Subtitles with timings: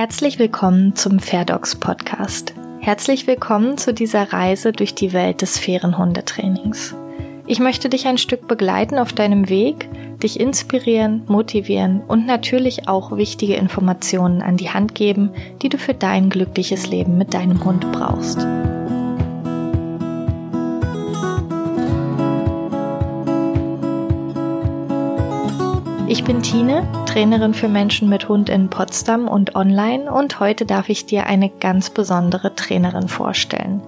[0.00, 2.54] Herzlich willkommen zum Fairdogs Podcast.
[2.80, 6.94] Herzlich willkommen zu dieser Reise durch die Welt des fairen Hundetrainings.
[7.46, 9.90] Ich möchte dich ein Stück begleiten auf deinem Weg,
[10.22, 15.92] dich inspirieren, motivieren und natürlich auch wichtige Informationen an die Hand geben, die du für
[15.92, 18.46] dein glückliches Leben mit deinem Hund brauchst.
[26.10, 30.88] Ich bin Tine, Trainerin für Menschen mit Hund in Potsdam und online und heute darf
[30.88, 33.80] ich dir eine ganz besondere Trainerin vorstellen.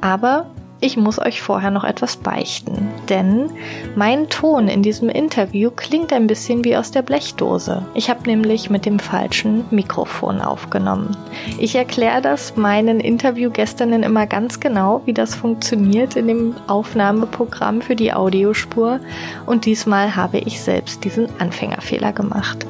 [0.00, 0.46] Aber
[0.80, 3.50] ich muss euch vorher noch etwas beichten, denn
[3.94, 7.82] mein Ton in diesem Interview klingt ein bisschen wie aus der Blechdose.
[7.94, 11.16] Ich habe nämlich mit dem falschen Mikrofon aufgenommen.
[11.58, 17.96] Ich erkläre das meinen Interviewgästinnen immer ganz genau, wie das funktioniert in dem Aufnahmeprogramm für
[17.96, 19.00] die Audiospur
[19.46, 22.66] und diesmal habe ich selbst diesen Anfängerfehler gemacht.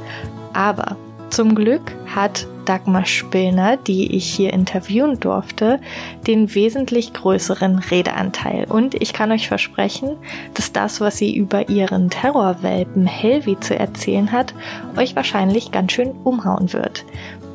[0.52, 0.97] Aber
[1.30, 5.80] zum Glück hat Dagmar Spillner, die ich hier interviewen durfte,
[6.27, 8.67] den wesentlich größeren Redeanteil.
[8.69, 10.17] Und ich kann euch versprechen,
[10.55, 14.53] dass das, was sie über ihren Terrorwelpen Helvi zu erzählen hat,
[14.97, 17.05] euch wahrscheinlich ganz schön umhauen wird.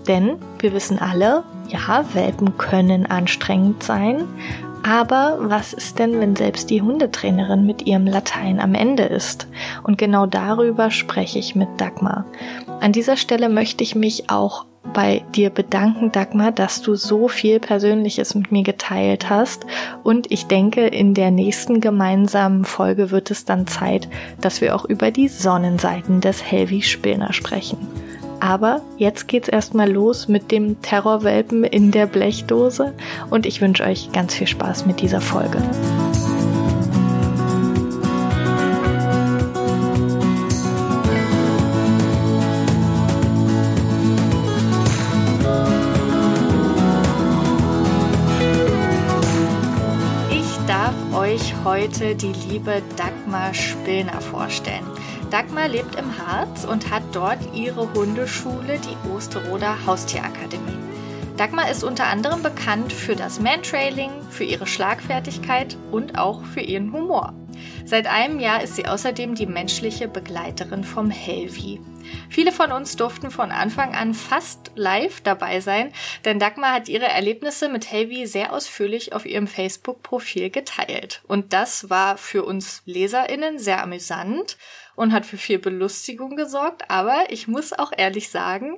[0.07, 4.23] Denn wir wissen alle, ja, Welpen können anstrengend sein,
[4.83, 9.47] aber was ist denn, wenn selbst die Hundetrainerin mit ihrem Latein am Ende ist?
[9.83, 12.25] Und genau darüber spreche ich mit Dagmar.
[12.79, 17.59] An dieser Stelle möchte ich mich auch bei dir bedanken, Dagmar, dass du so viel
[17.59, 19.65] Persönliches mit mir geteilt hast.
[20.03, 24.09] Und ich denke, in der nächsten gemeinsamen Folge wird es dann Zeit,
[24.41, 27.77] dass wir auch über die Sonnenseiten des Helvi Spillner sprechen.
[28.39, 32.93] Aber jetzt geht's erstmal los mit dem Terrorwelpen in der Blechdose
[33.29, 35.61] und ich wünsche euch ganz viel Spaß mit dieser Folge.
[51.91, 54.85] Heute die liebe Dagmar Spillner vorstellen.
[55.29, 60.77] Dagmar lebt im Harz und hat dort ihre Hundeschule, die Osterroder Haustierakademie.
[61.35, 66.93] Dagmar ist unter anderem bekannt für das Mantrailing, für ihre Schlagfertigkeit und auch für ihren
[66.93, 67.33] Humor.
[67.83, 71.81] Seit einem Jahr ist sie außerdem die menschliche Begleiterin vom Helvi.
[72.29, 75.91] Viele von uns durften von Anfang an fast live dabei sein,
[76.25, 81.21] denn Dagmar hat ihre Erlebnisse mit Helvi sehr ausführlich auf ihrem Facebook-Profil geteilt.
[81.27, 84.57] Und das war für uns LeserInnen sehr amüsant
[84.95, 86.89] und hat für viel Belustigung gesorgt.
[86.89, 88.77] Aber ich muss auch ehrlich sagen,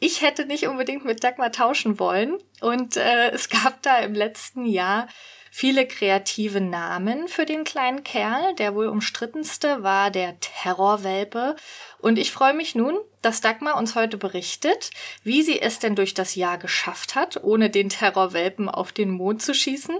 [0.00, 2.38] ich hätte nicht unbedingt mit Dagmar tauschen wollen.
[2.60, 5.08] Und äh, es gab da im letzten Jahr
[5.56, 8.56] viele kreative Namen für den kleinen Kerl.
[8.56, 11.54] Der wohl umstrittenste war der Terrorwelpe.
[12.00, 14.90] Und ich freue mich nun, dass Dagmar uns heute berichtet,
[15.22, 19.42] wie sie es denn durch das Jahr geschafft hat, ohne den Terrorwelpen auf den Mond
[19.42, 19.96] zu schießen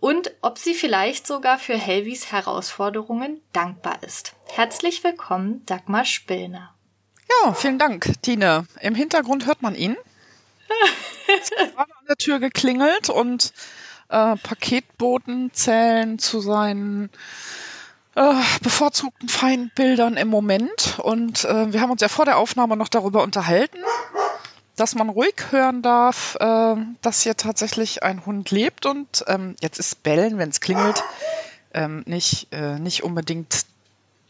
[0.00, 4.32] und ob sie vielleicht sogar für Helvis Herausforderungen dankbar ist.
[4.54, 6.74] Herzlich willkommen, Dagmar Spillner.
[7.28, 8.66] Ja, vielen Dank, Tine.
[8.80, 9.98] Im Hintergrund hört man ihn.
[11.26, 13.52] es hat gerade an der Tür geklingelt und
[14.14, 17.10] äh, Paketboten zählen zu seinen
[18.14, 20.98] äh, bevorzugten Feindbildern im Moment.
[21.02, 23.78] Und äh, wir haben uns ja vor der Aufnahme noch darüber unterhalten,
[24.76, 29.78] dass man ruhig hören darf, äh, dass hier tatsächlich ein Hund lebt und ähm, jetzt
[29.78, 31.02] ist Bellen, wenn es klingelt,
[31.72, 33.66] ähm, nicht, äh, nicht unbedingt,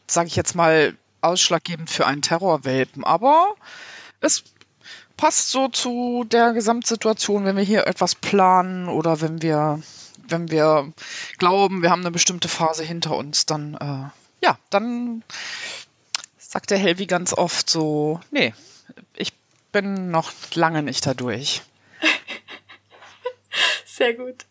[0.06, 3.54] sage ich jetzt mal, ausschlaggebend für einen Terrorwelpen, aber
[4.20, 4.44] es
[5.16, 9.80] passt so zu der Gesamtsituation, wenn wir hier etwas planen oder wenn wir,
[10.28, 10.92] wenn wir
[11.38, 14.10] glauben, wir haben eine bestimmte Phase hinter uns, dann äh,
[14.44, 15.22] ja, dann
[16.38, 18.52] sagt der Helvi ganz oft so, nee,
[19.16, 19.32] ich
[19.72, 21.62] bin noch lange nicht dadurch.
[23.86, 24.44] Sehr gut.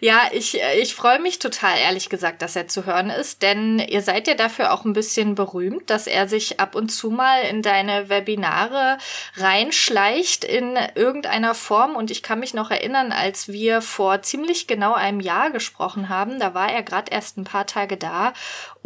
[0.00, 3.78] Ja, ich, äh, ich freue mich total, ehrlich gesagt, dass er zu hören ist, denn
[3.78, 7.42] ihr seid ja dafür auch ein bisschen berühmt, dass er sich ab und zu mal
[7.42, 8.98] in deine Webinare
[9.36, 11.96] reinschleicht in irgendeiner Form.
[11.96, 16.38] Und ich kann mich noch erinnern, als wir vor ziemlich genau einem Jahr gesprochen haben,
[16.38, 18.32] da war er gerade erst ein paar Tage da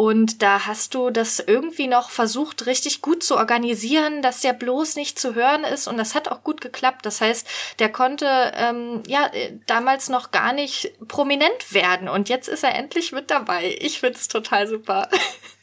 [0.00, 4.96] und da hast du das irgendwie noch versucht, richtig gut zu organisieren, dass der bloß
[4.96, 5.88] nicht zu hören ist.
[5.88, 7.04] Und das hat auch gut geklappt.
[7.04, 7.46] Das heißt,
[7.80, 12.08] der konnte ähm, ja äh, damals noch gar nicht prominent werden.
[12.08, 13.76] Und jetzt ist er endlich mit dabei.
[13.80, 15.08] Ich find's total super.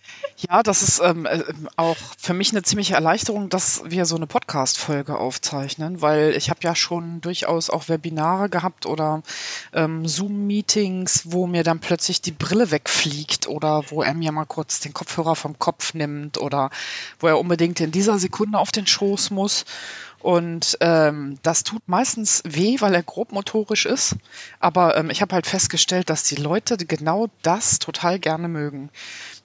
[0.50, 1.44] Ja, das ist ähm, äh,
[1.78, 6.60] auch für mich eine ziemliche Erleichterung, dass wir so eine Podcast-Folge aufzeichnen, weil ich habe
[6.62, 9.24] ja schon durchaus auch Webinare gehabt oder
[9.74, 14.80] ähm, Zoom-Meetings, wo mir dann plötzlich die Brille wegfliegt oder wo er mir mal kurz
[14.80, 16.70] den Kopfhörer vom Kopf nimmt oder
[17.20, 19.66] wo er unbedingt in dieser Sekunde auf den Schoß muss.
[20.20, 24.16] Und ähm, das tut meistens weh, weil er grobmotorisch ist.
[24.60, 28.90] Aber ähm, ich habe halt festgestellt, dass die Leute genau das total gerne mögen.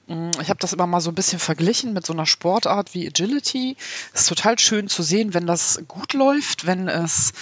[0.06, 3.06] Mm, ich habe das immer mal so ein bisschen verglichen mit so einer Sportart wie
[3.06, 3.76] Agility.
[4.12, 7.32] Es ist total schön zu sehen, wenn das gut läuft, wenn es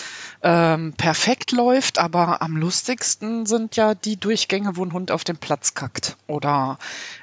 [0.42, 5.36] ähm, perfekt läuft, aber am lustigsten sind ja die Durchgänge, wo ein Hund auf den
[5.36, 6.78] Platz kackt oder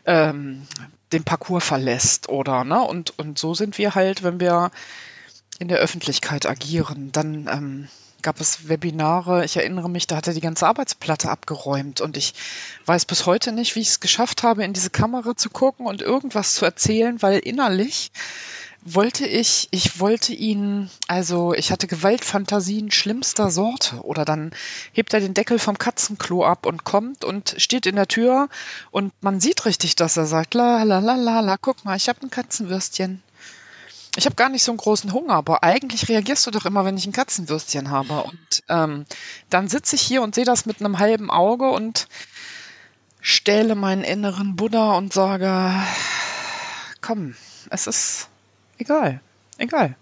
[0.05, 0.67] ähm,
[1.13, 4.71] den Parcours verlässt oder ne und und so sind wir halt, wenn wir
[5.59, 7.87] in der Öffentlichkeit agieren, dann ähm,
[8.27, 9.45] gab es Webinare.
[9.45, 12.33] Ich erinnere mich, da hat er die ganze Arbeitsplatte abgeräumt und ich
[12.85, 16.01] weiß bis heute nicht, wie ich es geschafft habe, in diese Kamera zu gucken und
[16.01, 18.11] irgendwas zu erzählen, weil innerlich
[18.83, 24.01] wollte ich, ich wollte ihn, also ich hatte Gewaltfantasien schlimmster Sorte.
[24.01, 24.51] Oder dann
[24.91, 28.49] hebt er den Deckel vom Katzenklo ab und kommt und steht in der Tür
[28.91, 32.09] und man sieht richtig, dass er sagt, la la la la la, guck mal, ich
[32.09, 33.23] habe ein Katzenwürstchen.
[34.17, 36.97] Ich habe gar nicht so einen großen Hunger, aber eigentlich reagierst du doch immer, wenn
[36.97, 38.23] ich ein Katzenwürstchen habe.
[38.23, 39.05] Und ähm,
[39.51, 42.07] dann sitze ich hier und sehe das mit einem halben Auge und
[43.21, 45.71] stähle meinen inneren Buddha und sage,
[46.99, 47.35] komm,
[47.69, 48.29] es ist
[48.79, 49.21] egal,
[49.59, 49.95] egal.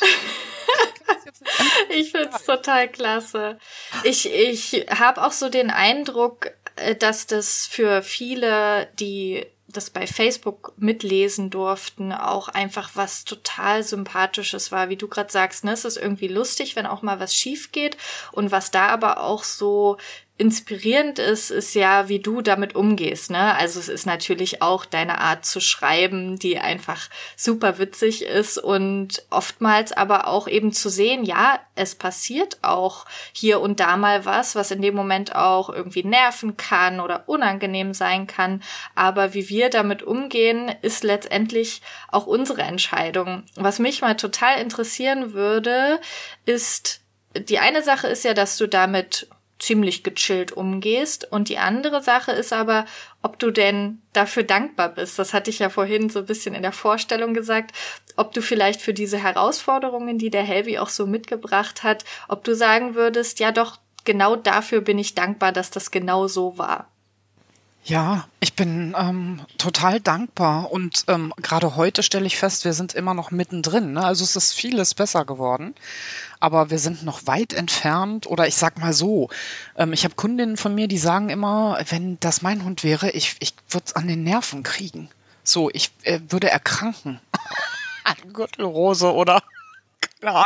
[1.90, 3.60] ich finde es total klasse.
[4.02, 9.46] Ich, ich habe auch so den Eindruck, äh, dass das für viele, die
[9.76, 15.64] das bei Facebook mitlesen durften, auch einfach was total sympathisches war, wie du gerade sagst,
[15.64, 15.72] ne?
[15.72, 17.96] Es ist irgendwie lustig, wenn auch mal was schief geht
[18.32, 19.98] und was da aber auch so
[20.36, 23.54] inspirierend ist, ist ja, wie du damit umgehst, ne?
[23.54, 29.24] Also es ist natürlich auch deine Art zu schreiben, die einfach super witzig ist und
[29.30, 34.56] oftmals aber auch eben zu sehen, ja, es passiert auch hier und da mal was,
[34.56, 38.60] was in dem Moment auch irgendwie nerven kann oder unangenehm sein kann.
[38.96, 43.44] Aber wie wir damit umgehen, ist letztendlich auch unsere Entscheidung.
[43.54, 46.00] Was mich mal total interessieren würde,
[46.44, 47.02] ist,
[47.36, 49.28] die eine Sache ist ja, dass du damit
[49.58, 51.30] ziemlich gechillt umgehst.
[51.30, 52.86] Und die andere Sache ist aber,
[53.22, 55.18] ob du denn dafür dankbar bist.
[55.18, 57.72] Das hatte ich ja vorhin so ein bisschen in der Vorstellung gesagt,
[58.16, 62.54] ob du vielleicht für diese Herausforderungen, die der Helvi auch so mitgebracht hat, ob du
[62.54, 66.88] sagen würdest, ja doch, genau dafür bin ich dankbar, dass das genau so war.
[67.86, 72.94] Ja, ich bin ähm, total dankbar und ähm, gerade heute stelle ich fest, wir sind
[72.94, 73.92] immer noch mittendrin.
[73.92, 74.02] Ne?
[74.02, 75.74] Also es ist vieles besser geworden,
[76.44, 78.26] aber wir sind noch weit entfernt.
[78.26, 79.30] Oder ich sag mal so,
[79.76, 83.36] ähm, ich habe Kundinnen von mir, die sagen immer, wenn das mein Hund wäre, ich,
[83.40, 85.08] ich würde es an den Nerven kriegen.
[85.42, 87.18] So, ich äh, würde erkranken.
[88.04, 89.42] an Gürtelrose oder
[90.22, 90.44] Ahnung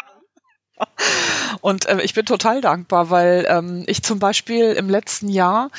[1.61, 5.71] und äh, ich bin total dankbar, weil ähm, ich zum Beispiel im letzten Jahr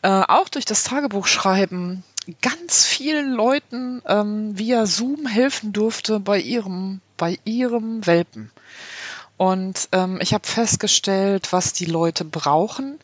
[0.00, 2.02] äh, auch durch das Tagebuchschreiben
[2.40, 8.50] ganz vielen Leuten ähm, via Zoom helfen durfte bei ihrem, bei ihrem Welpen.
[9.36, 12.98] Und ähm, ich habe festgestellt, was die Leute brauchen,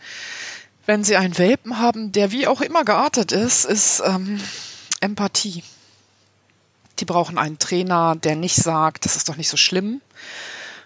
[0.87, 4.41] wenn sie einen Welpen haben, der wie auch immer geartet ist, ist ähm,
[5.01, 5.63] Empathie.
[6.99, 10.01] Die brauchen einen Trainer, der nicht sagt, das ist doch nicht so schlimm,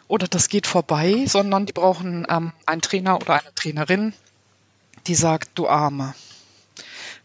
[0.09, 4.13] oder das geht vorbei, sondern die brauchen ähm, einen Trainer oder eine Trainerin,
[5.07, 6.15] die sagt, du Arme.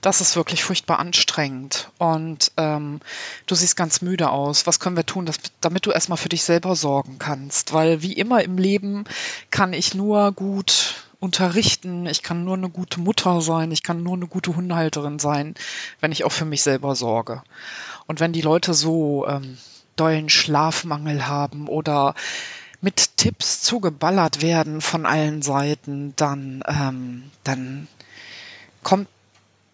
[0.01, 3.01] Das ist wirklich furchtbar anstrengend und ähm,
[3.45, 4.65] du siehst ganz müde aus.
[4.65, 7.71] Was können wir tun, dass, damit du erstmal für dich selber sorgen kannst?
[7.73, 9.03] Weil wie immer im Leben
[9.51, 14.15] kann ich nur gut unterrichten, ich kann nur eine gute Mutter sein, ich kann nur
[14.15, 15.53] eine gute Hundehalterin sein,
[15.99, 17.43] wenn ich auch für mich selber sorge.
[18.07, 19.59] Und wenn die Leute so ähm,
[19.95, 22.15] dollen Schlafmangel haben oder
[22.81, 27.87] mit Tipps zugeballert werden von allen Seiten, dann, ähm, dann
[28.81, 29.07] kommt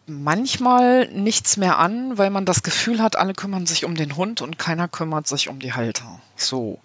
[0.07, 4.41] manchmal nichts mehr an, weil man das Gefühl hat, alle kümmern sich um den Hund
[4.41, 6.19] und keiner kümmert sich um die Halter.
[6.35, 6.79] So.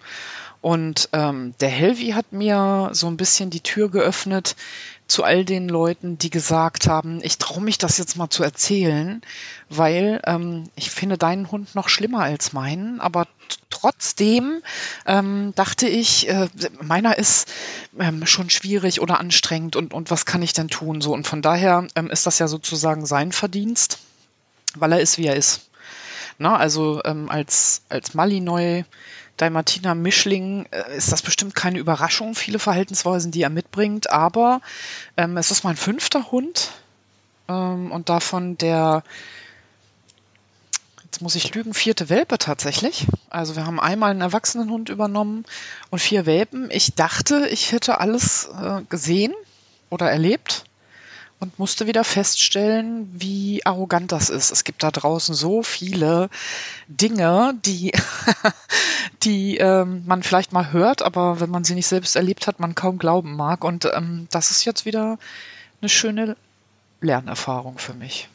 [0.63, 4.55] Und ähm, der Helvi hat mir so ein bisschen die Tür geöffnet
[5.07, 9.21] zu all den Leuten, die gesagt haben, ich traue mich das jetzt mal zu erzählen,
[9.67, 13.27] weil ähm, ich finde deinen Hund noch schlimmer als meinen, aber
[13.69, 14.61] trotzdem
[15.05, 16.47] ähm, dachte ich, äh,
[16.81, 17.51] meiner ist
[17.99, 21.01] ähm, schon schwierig oder anstrengend und, und was kann ich denn tun?
[21.01, 23.99] So, und von daher ähm, ist das ja sozusagen sein Verdienst,
[24.75, 25.69] weil er ist, wie er ist.
[26.37, 28.85] Na, also ähm, als, als Malinois
[29.37, 34.61] Dalmatiner Mischling äh, ist das bestimmt keine Überraschung, viele Verhaltensweisen, die er mitbringt, aber
[35.17, 36.71] ähm, es ist mein fünfter Hund
[37.49, 39.03] ähm, und davon der
[41.13, 43.05] jetzt muss ich lügen, vierte Welpe tatsächlich.
[43.29, 45.45] Also wir haben einmal einen Erwachsenenhund übernommen
[45.91, 46.71] und vier Welpen.
[46.71, 49.33] Ich dachte, ich hätte alles äh, gesehen
[49.91, 50.63] oder erlebt
[51.43, 54.51] und musste wieder feststellen, wie arrogant das ist.
[54.51, 56.29] Es gibt da draußen so viele
[56.87, 57.91] Dinge, die,
[59.23, 62.75] die ähm, man vielleicht mal hört, aber wenn man sie nicht selbst erlebt hat, man
[62.75, 63.63] kaum glauben mag.
[63.63, 65.19] Und ähm, das ist jetzt wieder
[65.81, 66.37] eine schöne
[67.01, 68.29] Lernerfahrung für mich.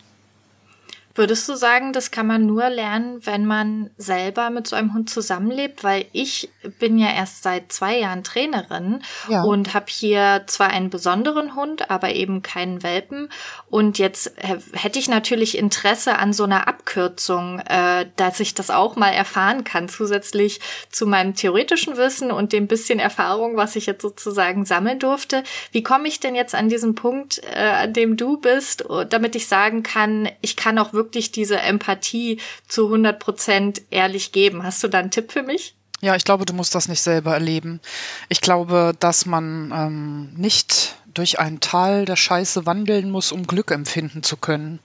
[1.18, 5.10] Würdest du sagen, das kann man nur lernen, wenn man selber mit so einem Hund
[5.10, 5.82] zusammenlebt?
[5.82, 6.48] Weil ich
[6.78, 9.42] bin ja erst seit zwei Jahren Trainerin ja.
[9.42, 13.30] und habe hier zwar einen besonderen Hund, aber eben keinen Welpen.
[13.68, 14.32] Und jetzt
[14.72, 19.64] hätte ich natürlich Interesse an so einer Abkürzung, äh, dass ich das auch mal erfahren
[19.64, 25.00] kann, zusätzlich zu meinem theoretischen Wissen und dem bisschen Erfahrung, was ich jetzt sozusagen sammeln
[25.00, 25.42] durfte.
[25.72, 29.48] Wie komme ich denn jetzt an diesen Punkt, äh, an dem du bist, damit ich
[29.48, 32.38] sagen kann, ich kann auch wirklich wirklich diese Empathie
[32.68, 34.62] zu 100 Prozent ehrlich geben.
[34.62, 35.74] Hast du da einen Tipp für mich?
[36.00, 37.80] Ja, ich glaube, du musst das nicht selber erleben.
[38.28, 43.72] Ich glaube, dass man ähm, nicht durch ein Tal der Scheiße wandeln muss, um Glück
[43.72, 44.78] empfinden zu können,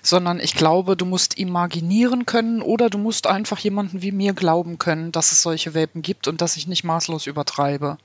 [0.00, 4.78] sondern ich glaube, du musst imaginieren können oder du musst einfach jemanden wie mir glauben
[4.78, 7.98] können, dass es solche Welpen gibt und dass ich nicht maßlos übertreibe.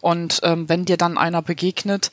[0.00, 2.12] Und ähm, wenn dir dann einer begegnet,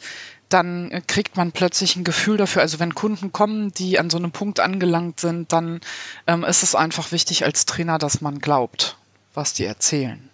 [0.54, 2.62] dann kriegt man plötzlich ein Gefühl dafür.
[2.62, 5.82] Also wenn Kunden kommen, die an so einem Punkt angelangt sind, dann
[6.28, 8.98] ähm, ist es einfach wichtig als Trainer, dass man glaubt,
[9.34, 10.30] was die erzählen.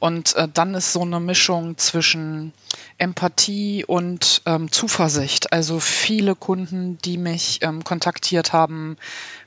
[0.00, 2.52] Und äh, dann ist so eine Mischung zwischen
[2.98, 5.52] Empathie und ähm, Zuversicht.
[5.52, 8.96] Also viele Kunden, die mich ähm, kontaktiert haben,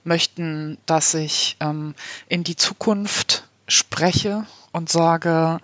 [0.03, 1.95] möchten, dass ich ähm,
[2.27, 5.59] in die Zukunft spreche und sage,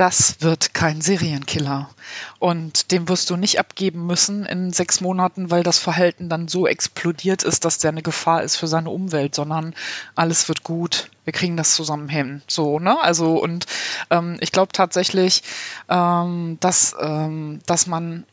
[0.00, 1.90] das wird kein Serienkiller.
[2.38, 6.66] Und den wirst du nicht abgeben müssen in sechs Monaten, weil das Verhalten dann so
[6.66, 9.74] explodiert ist, dass der eine Gefahr ist für seine Umwelt, sondern
[10.14, 11.10] alles wird gut.
[11.24, 12.40] Wir kriegen das zusammen hin.
[12.46, 12.98] So, ne?
[13.02, 13.66] Also, und
[14.08, 15.42] ähm, ich glaube tatsächlich,
[15.90, 18.24] ähm, dass, ähm, dass man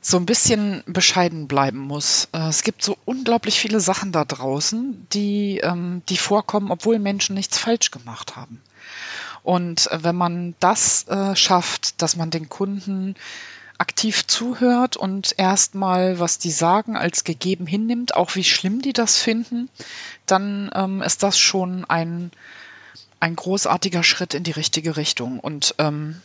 [0.00, 2.28] so ein bisschen bescheiden bleiben muss.
[2.32, 7.34] Äh, es gibt so unglaublich viele Sachen da draußen, die, ähm, die vorkommen, obwohl Menschen
[7.34, 8.62] nichts falsch gemacht haben.
[9.42, 13.16] Und äh, wenn man das äh, schafft, dass man den Kunden
[13.78, 19.16] aktiv zuhört und erstmal, was die sagen, als gegeben hinnimmt, auch wie schlimm die das
[19.16, 19.68] finden,
[20.24, 22.30] dann ähm, ist das schon ein,
[23.18, 25.40] ein großartiger Schritt in die richtige Richtung.
[25.40, 26.22] Und ähm,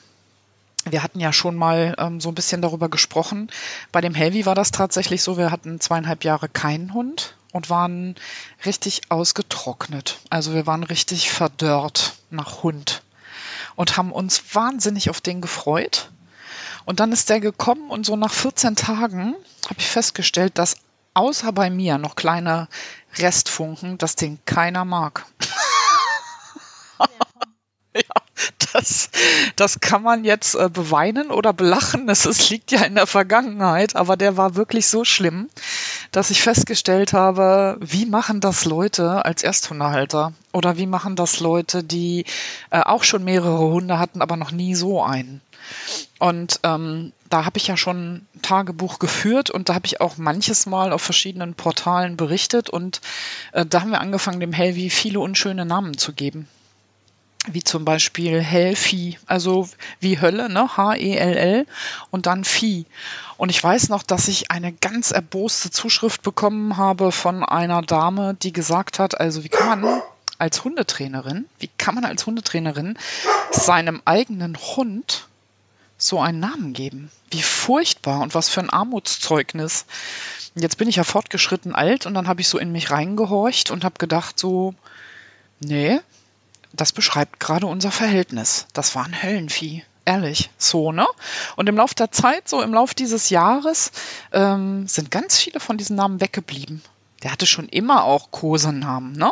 [0.86, 3.50] wir hatten ja schon mal ähm, so ein bisschen darüber gesprochen.
[3.92, 8.14] Bei dem Helvi war das tatsächlich so, wir hatten zweieinhalb Jahre keinen Hund und waren
[8.68, 10.20] richtig ausgetrocknet.
[10.30, 13.02] Also wir waren richtig verdörrt nach Hund
[13.78, 16.12] und haben uns wahnsinnig auf den gefreut.
[16.84, 20.78] Und dann ist der gekommen und so nach 14 Tagen habe ich festgestellt, dass
[21.14, 22.68] außer bei mir noch kleine
[23.16, 25.26] Restfunken, dass den keiner mag.
[27.96, 28.04] Ja.
[28.74, 29.10] das,
[29.56, 32.10] das kann man jetzt äh, beweinen oder belachen.
[32.10, 35.50] Es, es liegt ja in der Vergangenheit, aber der war wirklich so schlimm,
[36.12, 40.34] dass ich festgestellt habe, wie machen das Leute als Ersthundehalter?
[40.54, 42.26] Oder wie machen das Leute, die
[42.72, 45.42] äh, auch schon mehrere Hunde hatten, aber noch nie so einen?
[46.20, 50.18] Und ähm, da habe ich ja schon ein Tagebuch geführt und da habe ich auch
[50.18, 53.02] manches Mal auf verschiedenen Portalen berichtet und
[53.52, 56.48] äh, da haben wir angefangen, dem Helvi viele unschöne Namen zu geben
[57.52, 59.68] wie zum Beispiel Hellvieh, also
[60.00, 60.78] wie Hölle, ne?
[60.78, 61.66] H-E-L-L
[62.12, 62.86] und dann Vieh.
[63.38, 68.36] Und ich weiß noch, dass ich eine ganz erboste Zuschrift bekommen habe von einer Dame,
[68.36, 70.02] die gesagt hat, also wie kann man
[70.40, 72.98] als Hundetrainerin, wie kann man als Hundetrainerin
[73.52, 75.28] seinem eigenen Hund
[75.98, 77.12] so einen Namen geben?
[77.32, 79.86] Wie furchtbar und was für ein Armutszeugnis.
[80.56, 83.84] Jetzt bin ich ja fortgeschritten alt und dann habe ich so in mich reingehorcht und
[83.84, 84.74] habe gedacht so,
[85.60, 86.00] nee,
[86.74, 88.68] das beschreibt gerade unser Verhältnis.
[88.74, 89.84] Das war ein Höllenvieh.
[90.06, 91.06] Ehrlich, so, ne?
[91.58, 93.92] Und im Laufe der Zeit, so im Laufe dieses Jahres,
[94.32, 96.82] ähm, sind ganz viele von diesen Namen weggeblieben.
[97.24, 99.32] Der hatte schon immer auch Kosenamen, ne?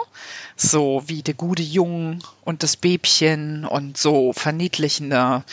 [0.57, 5.43] So wie der gute Jung und das Bäbchen und so verniedlichende,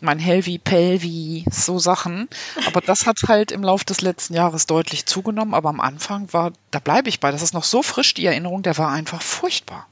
[0.00, 2.28] mein Helvi, Pelvi, so Sachen.
[2.66, 5.54] Aber das hat halt im Laufe des letzten Jahres deutlich zugenommen.
[5.54, 8.62] Aber am Anfang war, da bleibe ich bei, das ist noch so frisch, die Erinnerung,
[8.62, 9.86] der war einfach furchtbar.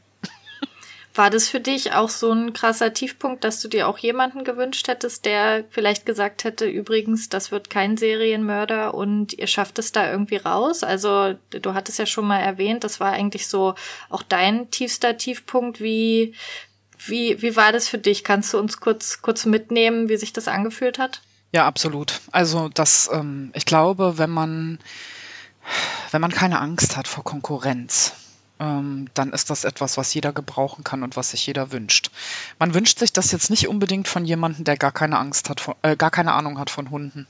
[1.16, 4.88] War das für dich auch so ein krasser Tiefpunkt, dass du dir auch jemanden gewünscht
[4.88, 10.10] hättest, der vielleicht gesagt hätte, übrigens, das wird kein Serienmörder und ihr schafft es da
[10.10, 10.82] irgendwie raus?
[10.82, 13.76] Also du hattest ja schon mal erwähnt, das war eigentlich so
[14.10, 15.80] auch dein tiefster Tiefpunkt.
[15.80, 16.34] Wie,
[16.98, 18.24] wie, wie war das für dich?
[18.24, 21.22] Kannst du uns kurz, kurz mitnehmen, wie sich das angefühlt hat?
[21.52, 22.22] Ja, absolut.
[22.32, 24.80] Also das, ähm, ich glaube, wenn man,
[26.10, 28.14] wenn man keine Angst hat vor Konkurrenz,
[28.58, 32.10] dann ist das etwas, was jeder gebrauchen kann und was sich jeder wünscht.
[32.58, 35.74] Man wünscht sich das jetzt nicht unbedingt von jemandem, der gar keine Angst hat, von,
[35.82, 37.26] äh, gar keine Ahnung hat von Hunden.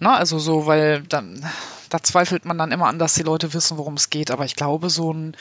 [0.00, 1.44] Na, also so, weil dann,
[1.90, 4.30] da zweifelt man dann immer an, dass die Leute wissen, worum es geht.
[4.30, 5.36] Aber ich glaube, so ein,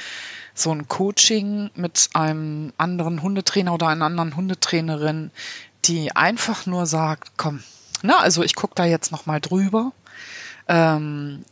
[0.53, 5.31] so ein Coaching mit einem anderen Hundetrainer oder einer anderen Hundetrainerin,
[5.85, 7.63] die einfach nur sagt, komm,
[8.03, 9.93] na, also ich gucke da jetzt noch mal drüber.
[10.67, 11.45] Ähm,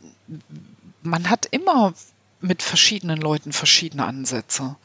[1.02, 1.94] man hat immer
[2.40, 4.76] mit verschiedenen Leuten verschiedene Ansätze.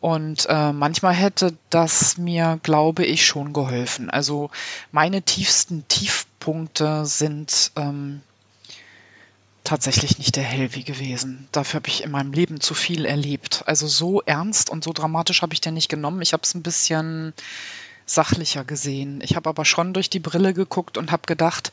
[0.00, 4.10] Und äh, manchmal hätte das mir, glaube ich, schon geholfen.
[4.10, 4.50] Also
[4.92, 8.22] meine tiefsten Tiefpunkte sind ähm,
[9.64, 11.48] tatsächlich nicht der Helvi gewesen.
[11.52, 13.64] Dafür habe ich in meinem Leben zu viel erlebt.
[13.66, 16.22] Also so ernst und so dramatisch habe ich den nicht genommen.
[16.22, 17.34] Ich habe es ein bisschen
[18.06, 19.20] sachlicher gesehen.
[19.22, 21.72] Ich habe aber schon durch die Brille geguckt und habe gedacht,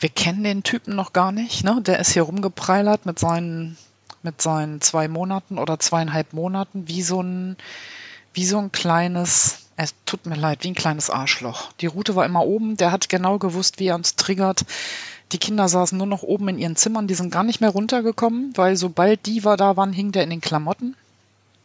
[0.00, 1.62] wir kennen den Typen noch gar nicht.
[1.62, 1.80] Ne?
[1.82, 3.76] Der ist hier rumgepreilert mit seinen
[4.22, 7.56] mit seinen zwei Monaten oder zweieinhalb Monaten wie so ein,
[8.34, 11.72] wie so ein kleines, es tut mir leid, wie ein kleines Arschloch.
[11.80, 14.64] Die Route war immer oben, der hat genau gewusst, wie er uns triggert.
[15.32, 18.52] Die Kinder saßen nur noch oben in ihren Zimmern, die sind gar nicht mehr runtergekommen,
[18.56, 20.96] weil sobald die war da waren, hing der in den Klamotten.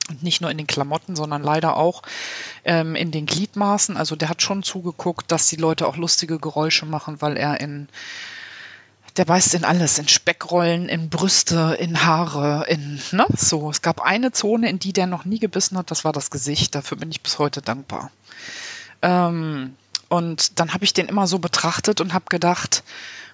[0.08, 2.04] Und nicht nur in den Klamotten, sondern leider auch
[2.64, 3.98] ähm, in den Gliedmaßen.
[3.98, 7.88] Also der hat schon zugeguckt, dass die Leute auch lustige Geräusche machen, weil er in
[9.18, 13.70] der beißt in alles, in Speckrollen, in Brüste, in Haare, in, ne, so.
[13.70, 16.76] Es gab eine Zone, in die der noch nie gebissen hat, das war das Gesicht.
[16.76, 18.12] Dafür bin ich bis heute dankbar.
[19.02, 19.76] Ähm,
[20.10, 22.84] und dann habe ich den immer so betrachtet und habe gedacht,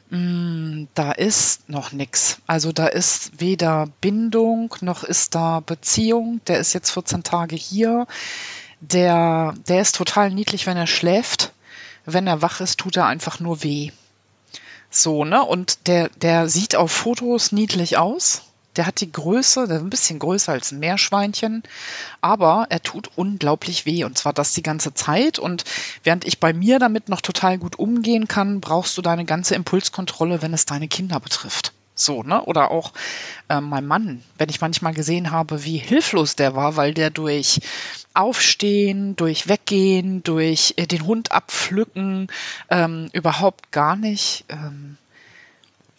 [0.09, 2.37] mh, hm, da ist noch nix.
[2.45, 6.41] Also da ist weder Bindung noch ist da Beziehung.
[6.47, 8.07] Der ist jetzt 14 Tage hier.
[8.81, 11.53] Der, der ist total niedlich, wenn er schläft.
[12.05, 13.91] Wenn er wach ist, tut er einfach nur weh.
[14.91, 15.43] So, ne?
[15.43, 18.43] Und der, der sieht auf Fotos niedlich aus.
[18.75, 21.63] Der hat die Größe, der ist ein bisschen größer als ein Meerschweinchen,
[22.21, 25.39] aber er tut unglaublich weh und zwar das die ganze Zeit.
[25.39, 25.65] Und
[26.03, 30.41] während ich bei mir damit noch total gut umgehen kann, brauchst du deine ganze Impulskontrolle,
[30.41, 31.73] wenn es deine Kinder betrifft.
[31.95, 32.43] So, ne?
[32.45, 32.93] Oder auch
[33.49, 37.59] äh, mein Mann, wenn ich manchmal gesehen habe, wie hilflos der war, weil der durch
[38.13, 42.27] Aufstehen, durch Weggehen, durch äh, den Hund abpflücken,
[42.69, 44.97] ähm, überhaupt gar nicht ähm,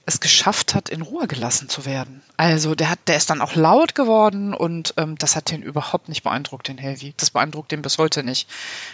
[0.04, 2.22] es geschafft hat, in Ruhe gelassen zu werden.
[2.36, 6.08] Also der hat, der ist dann auch laut geworden und ähm, das hat den überhaupt
[6.08, 7.14] nicht beeindruckt, den Helvi.
[7.16, 8.48] Das beeindruckt den bis heute nicht.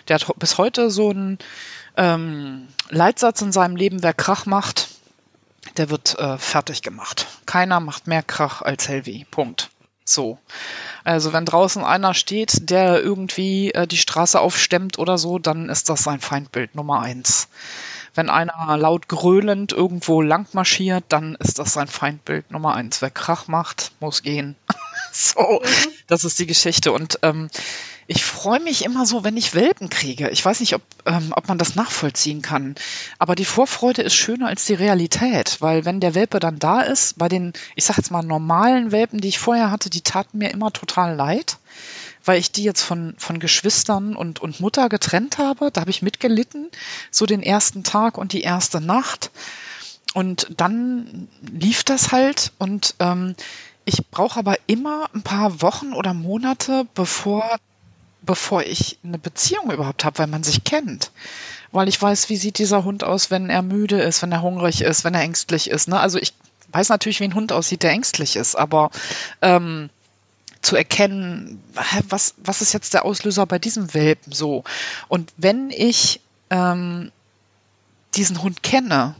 [0.08, 1.38] Der hat bis heute so einen
[1.96, 4.88] ähm, Leitsatz in seinem Leben, wer Krach macht,
[5.76, 7.26] der wird äh, fertig gemacht.
[7.46, 9.26] Keiner macht mehr Krach als Helvi.
[9.30, 9.70] Punkt.
[10.08, 10.38] So.
[11.04, 15.88] Also wenn draußen einer steht, der irgendwie äh, die Straße aufstemmt oder so, dann ist
[15.88, 17.48] das sein Feindbild Nummer eins.
[18.14, 23.00] Wenn einer laut gröhlend irgendwo lang marschiert, dann ist das sein Feindbild Nummer eins.
[23.00, 24.56] Wer Krach macht, muss gehen.
[25.12, 25.92] so, mhm.
[26.06, 26.92] das ist die Geschichte.
[26.92, 27.48] Und ähm,
[28.10, 30.30] ich freue mich immer so, wenn ich Welpen kriege.
[30.30, 32.74] Ich weiß nicht, ob, ähm, ob man das nachvollziehen kann.
[33.18, 37.18] Aber die Vorfreude ist schöner als die Realität, weil wenn der Welpe dann da ist,
[37.18, 40.50] bei den, ich sag jetzt mal, normalen Welpen, die ich vorher hatte, die taten mir
[40.50, 41.58] immer total leid,
[42.24, 45.70] weil ich die jetzt von, von Geschwistern und, und Mutter getrennt habe.
[45.70, 46.68] Da habe ich mitgelitten,
[47.10, 49.30] so den ersten Tag und die erste Nacht.
[50.14, 53.34] Und dann lief das halt und ähm,
[53.88, 57.58] ich brauche aber immer ein paar Wochen oder Monate, bevor
[58.20, 61.12] bevor ich eine Beziehung überhaupt habe, weil man sich kennt.
[61.72, 64.82] Weil ich weiß, wie sieht dieser Hund aus, wenn er müde ist, wenn er hungrig
[64.82, 65.88] ist, wenn er ängstlich ist.
[65.88, 65.98] Ne?
[65.98, 66.34] Also ich
[66.72, 68.90] weiß natürlich, wie ein Hund aussieht, der ängstlich ist, aber
[69.40, 69.88] ähm,
[70.60, 71.62] zu erkennen,
[72.08, 74.64] was, was ist jetzt der Auslöser bei diesem Welpen so.
[75.08, 76.20] Und wenn ich
[76.50, 77.10] ähm,
[78.14, 79.14] diesen Hund kenne,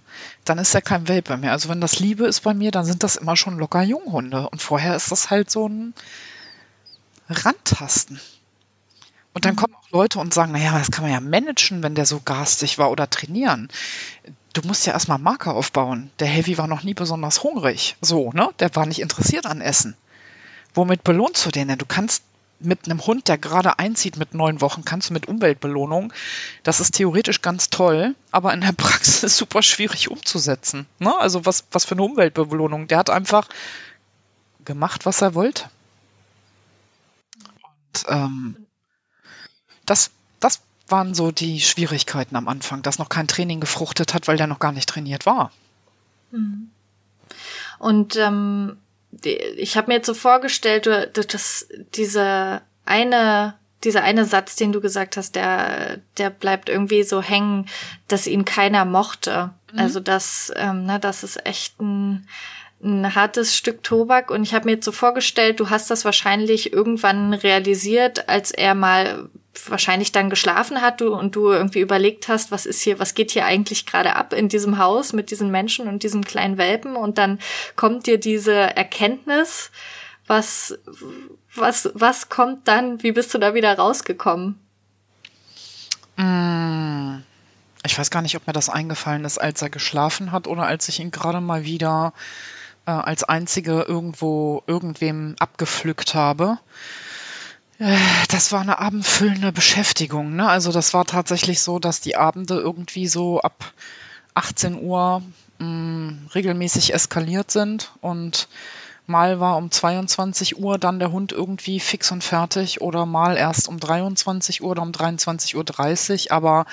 [0.44, 1.52] dann ist er kein Welpe mehr.
[1.52, 4.48] Also wenn das Liebe ist bei mir, dann sind das immer schon locker Junghunde.
[4.48, 5.94] Und vorher ist das halt so ein
[7.28, 8.20] Randtasten.
[9.34, 12.06] Und dann kommen auch Leute und sagen, naja, das kann man ja managen, wenn der
[12.06, 13.68] so garstig war oder trainieren.
[14.52, 16.10] Du musst ja erstmal Marker aufbauen.
[16.18, 17.96] Der Heavy war noch nie besonders hungrig.
[18.00, 18.50] So, ne?
[18.58, 19.94] Der war nicht interessiert an Essen.
[20.74, 21.78] Womit belohnst du den denn?
[21.78, 22.24] Du kannst
[22.60, 26.12] mit einem Hund, der gerade einzieht mit neun Wochen, kannst du mit Umweltbelohnung,
[26.62, 30.86] das ist theoretisch ganz toll, aber in der Praxis super schwierig umzusetzen.
[30.98, 31.16] Ne?
[31.18, 32.88] Also was, was für eine Umweltbelohnung?
[32.88, 33.48] Der hat einfach
[34.64, 35.64] gemacht, was er wollte.
[37.62, 38.66] Und ähm,
[39.86, 44.36] das, das waren so die Schwierigkeiten am Anfang, dass noch kein Training gefruchtet hat, weil
[44.36, 45.52] der noch gar nicht trainiert war.
[46.30, 46.70] Mhm.
[47.78, 48.78] Und ähm,
[49.22, 54.80] ich habe mir jetzt so vorgestellt, du, das, diese eine, dieser eine Satz, den du
[54.80, 57.66] gesagt hast, der, der bleibt irgendwie so hängen,
[58.06, 59.50] dass ihn keiner mochte.
[59.72, 59.78] Mhm.
[59.78, 62.26] Also das, ähm, ne, das ist echt ein
[62.82, 66.72] ein hartes Stück Tobak und ich habe mir jetzt so vorgestellt, du hast das wahrscheinlich
[66.72, 69.28] irgendwann realisiert, als er mal
[69.66, 73.30] wahrscheinlich dann geschlafen hat du, und du irgendwie überlegt hast, was ist hier, was geht
[73.30, 77.18] hier eigentlich gerade ab in diesem Haus mit diesen Menschen und diesem kleinen Welpen und
[77.18, 77.38] dann
[77.76, 79.70] kommt dir diese Erkenntnis,
[80.26, 80.78] was,
[81.54, 84.58] was, was kommt dann, wie bist du da wieder rausgekommen?
[86.16, 87.22] Mm,
[87.84, 90.88] ich weiß gar nicht, ob mir das eingefallen ist, als er geschlafen hat oder als
[90.88, 92.12] ich ihn gerade mal wieder
[92.86, 96.58] äh, als einzige irgendwo irgendwem abgepflückt habe.
[97.78, 100.34] Das war eine abendfüllende Beschäftigung.
[100.34, 100.48] Ne?
[100.48, 103.72] Also das war tatsächlich so, dass die Abende irgendwie so ab
[104.34, 105.22] 18 Uhr
[105.58, 108.48] mh, mm, regelmäßig eskaliert sind und
[109.06, 113.68] mal war um 22 Uhr dann der Hund irgendwie fix und fertig oder mal erst
[113.68, 116.32] um 23 Uhr oder um 23.30 Uhr.
[116.32, 116.66] Aber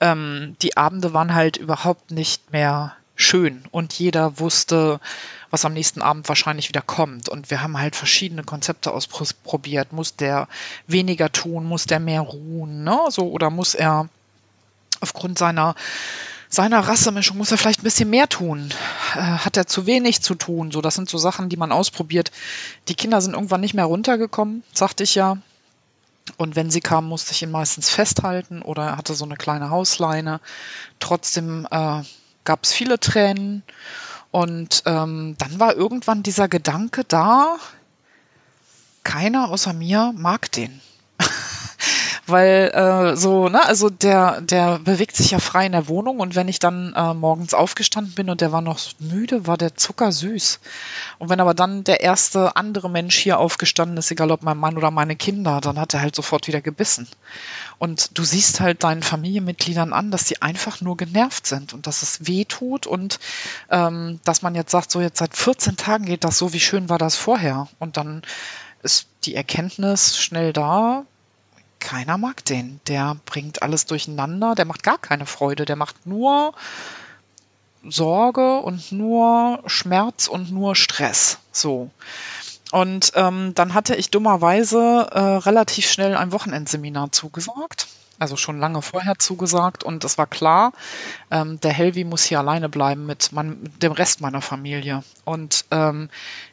[0.00, 5.00] ähm, die Abende waren halt überhaupt nicht mehr schön und jeder wusste,
[5.50, 7.28] was am nächsten Abend wahrscheinlich wieder kommt.
[7.28, 9.92] Und wir haben halt verschiedene Konzepte ausprobiert.
[9.92, 10.48] Muss der
[10.86, 11.64] weniger tun?
[11.64, 12.84] Muss der mehr ruhen?
[12.84, 12.98] Ne?
[13.10, 14.08] So, oder muss er
[15.00, 15.74] aufgrund seiner
[16.52, 18.70] seiner Rassemischung muss er vielleicht ein bisschen mehr tun.
[19.14, 20.72] Äh, hat er zu wenig zu tun?
[20.72, 22.32] So, das sind so Sachen, die man ausprobiert.
[22.88, 25.38] Die Kinder sind irgendwann nicht mehr runtergekommen, sagte ich ja.
[26.38, 29.70] Und wenn sie kamen, musste ich ihn meistens festhalten oder er hatte so eine kleine
[29.70, 30.40] Hausleine.
[30.98, 32.02] Trotzdem äh,
[32.44, 33.62] gab es viele Tränen.
[34.30, 37.56] Und ähm, dann war irgendwann dieser Gedanke da,
[39.02, 40.80] keiner außer mir mag den
[42.26, 46.34] weil äh, so, ne, also der, der bewegt sich ja frei in der Wohnung und
[46.34, 50.12] wenn ich dann äh, morgens aufgestanden bin und der war noch müde, war der Zucker
[50.12, 50.60] süß.
[51.18, 54.76] Und wenn aber dann der erste andere Mensch hier aufgestanden ist, egal ob mein Mann
[54.76, 57.08] oder meine Kinder, dann hat er halt sofort wieder gebissen.
[57.80, 62.02] Und du siehst halt deinen Familienmitgliedern an, dass die einfach nur genervt sind und dass
[62.02, 63.18] es weh tut und
[63.70, 66.90] ähm, dass man jetzt sagt, so jetzt seit 14 Tagen geht das so, wie schön
[66.90, 67.68] war das vorher?
[67.78, 68.20] Und dann
[68.82, 71.06] ist die Erkenntnis schnell da,
[71.78, 72.80] keiner mag den.
[72.86, 76.52] Der bringt alles durcheinander, der macht gar keine Freude, der macht nur
[77.88, 81.38] Sorge und nur Schmerz und nur Stress.
[81.50, 81.90] So.
[82.72, 87.88] Und ähm, dann hatte ich dummerweise äh, relativ schnell ein Wochenendseminar zugesagt.
[88.18, 90.74] Also schon lange vorher zugesagt und es war klar,
[91.30, 95.02] ähm, der Helvi muss hier alleine bleiben mit, mein, mit dem Rest meiner Familie.
[95.24, 96.10] Und ähm,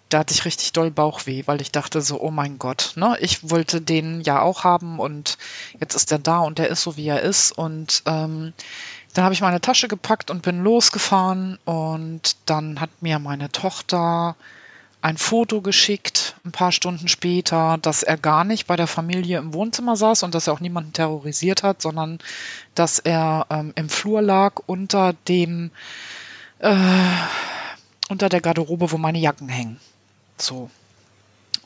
[0.08, 3.50] da hatte ich richtig doll Bauchweh, weil ich dachte so, oh mein Gott, ne, ich
[3.50, 5.38] wollte den ja auch haben und
[5.78, 7.52] jetzt ist er da und der ist so, wie er ist.
[7.52, 8.54] Und ähm,
[9.14, 14.38] dann habe ich meine Tasche gepackt und bin losgefahren und dann hat mir meine Tochter
[15.02, 19.54] ein Foto geschickt, ein paar Stunden später, dass er gar nicht bei der Familie im
[19.54, 22.20] Wohnzimmer saß und dass er auch niemanden terrorisiert hat, sondern
[22.76, 25.72] dass er ähm, im Flur lag unter dem
[26.60, 26.76] äh,
[28.10, 29.80] unter der Garderobe, wo meine Jacken hängen.
[30.38, 30.70] So.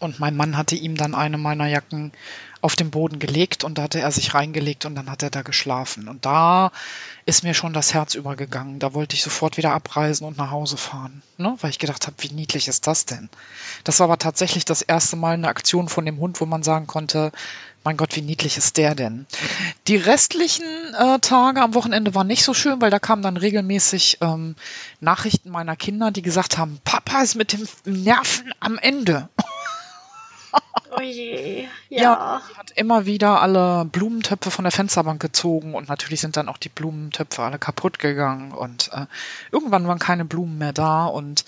[0.02, 2.12] Und mein Mann hatte ihm dann eine meiner Jacken
[2.62, 5.42] auf den Boden gelegt und da hatte er sich reingelegt und dann hat er da
[5.42, 6.08] geschlafen.
[6.08, 6.72] Und da
[7.26, 8.80] ist mir schon das Herz übergegangen.
[8.80, 11.56] Da wollte ich sofort wieder abreisen und nach Hause fahren, ne?
[11.62, 13.30] weil ich gedacht habe, wie niedlich ist das denn?
[13.84, 16.88] Das war aber tatsächlich das erste Mal eine Aktion von dem Hund, wo man sagen
[16.88, 17.32] konnte,
[17.84, 19.26] mein Gott, wie niedlich ist der denn?
[19.88, 24.20] Die restlichen äh, Tage am Wochenende waren nicht so schön, weil da kamen dann regelmäßig
[24.22, 24.56] ähm,
[25.00, 29.30] Nachrichten meiner Kinder, die gesagt haben, Papa ist mit dem Nerven am Ende.
[30.94, 32.02] Oh je, ja.
[32.02, 32.42] ja.
[32.58, 36.70] Hat immer wieder alle Blumentöpfe von der Fensterbank gezogen und natürlich sind dann auch die
[36.70, 39.06] Blumentöpfe alle kaputt gegangen und äh,
[39.52, 41.46] irgendwann waren keine Blumen mehr da und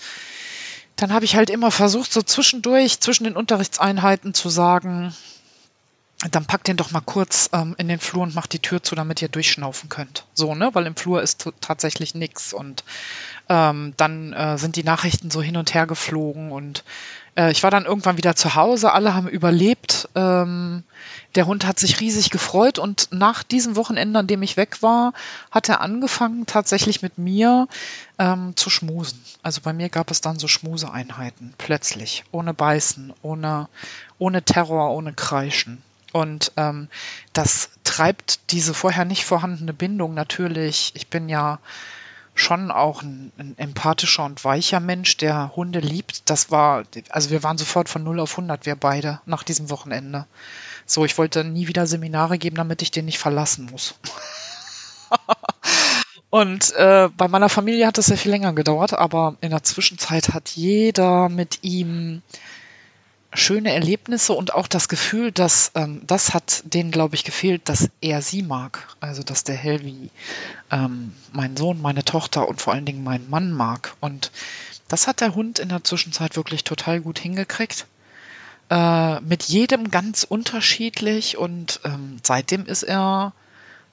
[0.96, 5.14] dann habe ich halt immer versucht, so zwischendurch, zwischen den Unterrichtseinheiten zu sagen,
[6.30, 8.94] dann packt den doch mal kurz ähm, in den Flur und macht die Tür zu,
[8.94, 10.24] damit ihr durchschnaufen könnt.
[10.32, 10.70] So, ne?
[10.72, 12.52] Weil im Flur ist tatsächlich nichts.
[12.54, 12.84] Und
[13.48, 16.84] ähm, dann äh, sind die Nachrichten so hin und her geflogen und
[17.36, 20.08] äh, ich war dann irgendwann wieder zu Hause, alle haben überlebt.
[20.14, 20.84] Ähm,
[21.34, 25.12] der Hund hat sich riesig gefreut und nach diesem Wochenende, an dem ich weg war,
[25.50, 27.66] hat er angefangen, tatsächlich mit mir
[28.18, 29.20] ähm, zu schmusen.
[29.42, 33.68] Also bei mir gab es dann so Schmuseeinheiten, plötzlich, ohne Beißen, ohne,
[34.18, 35.82] ohne Terror, ohne Kreischen.
[36.12, 36.88] Und ähm,
[37.32, 40.92] das treibt diese vorher nicht vorhandene Bindung natürlich.
[40.94, 41.58] Ich bin ja
[42.34, 46.28] schon auch ein, ein, empathischer und weicher Mensch, der Hunde liebt.
[46.30, 50.26] Das war, also wir waren sofort von 0 auf 100, wir beide, nach diesem Wochenende.
[50.84, 53.94] So, ich wollte nie wieder Seminare geben, damit ich den nicht verlassen muss.
[56.30, 60.34] und äh, bei meiner Familie hat es sehr viel länger gedauert, aber in der Zwischenzeit
[60.34, 62.22] hat jeder mit ihm
[63.34, 67.90] schöne Erlebnisse und auch das Gefühl, dass ähm, das hat denen, glaube ich, gefehlt, dass
[68.00, 68.88] er sie mag.
[69.00, 70.10] Also dass der Helvi
[70.70, 73.94] ähm, meinen Sohn, meine Tochter und vor allen Dingen meinen Mann mag.
[74.00, 74.30] Und
[74.88, 77.86] Das hat der Hund in der Zwischenzeit wirklich total gut hingekriegt.
[78.70, 83.32] Äh, mit jedem ganz unterschiedlich und ähm, seitdem ist er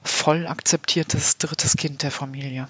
[0.03, 2.67] voll akzeptiertes drittes Kind der Familie.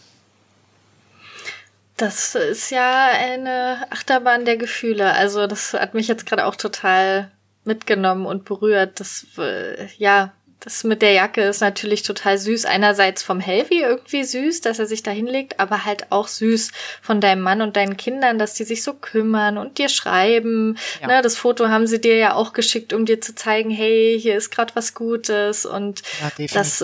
[2.01, 5.13] Das ist ja eine Achterbahn der Gefühle.
[5.13, 7.29] Also das hat mich jetzt gerade auch total
[7.63, 8.99] mitgenommen und berührt.
[8.99, 12.65] Das, äh, ja, das mit der Jacke ist natürlich total süß.
[12.65, 16.71] Einerseits vom Helvi irgendwie süß, dass er sich da hinlegt, aber halt auch süß
[17.03, 20.79] von deinem Mann und deinen Kindern, dass die sich so kümmern und dir schreiben.
[21.01, 21.07] Ja.
[21.07, 24.35] Ne, das Foto haben sie dir ja auch geschickt, um dir zu zeigen, hey, hier
[24.37, 25.67] ist gerade was Gutes.
[25.67, 26.83] Und ja, das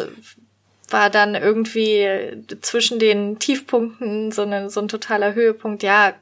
[0.89, 2.07] war dann irgendwie
[2.61, 5.83] zwischen den Tiefpunkten so, eine, so ein totaler Höhepunkt.
[5.83, 6.13] Ja,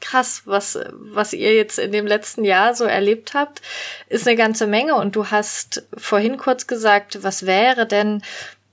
[0.00, 3.62] krass, was, was ihr jetzt in dem letzten Jahr so erlebt habt,
[4.08, 4.94] ist eine ganze Menge.
[4.94, 8.22] Und du hast vorhin kurz gesagt, was wäre denn,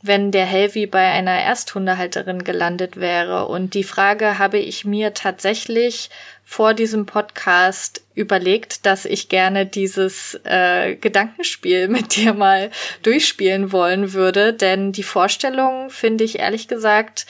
[0.04, 3.48] wenn der Helvi bei einer Ersthundehalterin gelandet wäre.
[3.48, 6.10] Und die Frage habe ich mir tatsächlich
[6.44, 12.70] vor diesem Podcast überlegt, dass ich gerne dieses äh, Gedankenspiel mit dir mal
[13.02, 14.54] durchspielen wollen würde.
[14.54, 17.26] Denn die Vorstellung finde ich ehrlich gesagt,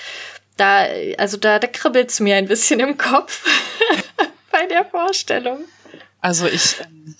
[0.57, 0.87] da,
[1.19, 3.45] also da, da kribbelt's mir ein bisschen im Kopf
[4.51, 5.59] bei der Vorstellung.
[6.21, 7.15] Also ich, ähm,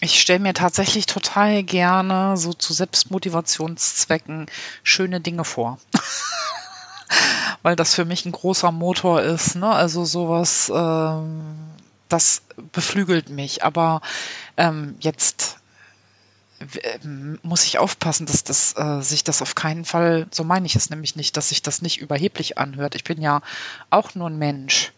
[0.00, 4.46] ich stelle mir tatsächlich total gerne so zu Selbstmotivationszwecken
[4.82, 5.78] schöne Dinge vor.
[7.62, 9.70] Weil das für mich ein großer Motor ist, ne?
[9.70, 11.56] Also sowas, ähm,
[12.08, 13.64] das beflügelt mich.
[13.64, 14.00] Aber
[14.56, 15.58] ähm, jetzt
[17.02, 20.76] ähm, muss ich aufpassen, dass das äh, sich das auf keinen Fall, so meine ich
[20.76, 22.94] es nämlich nicht, dass sich das nicht überheblich anhört.
[22.94, 23.42] Ich bin ja
[23.90, 24.92] auch nur ein Mensch.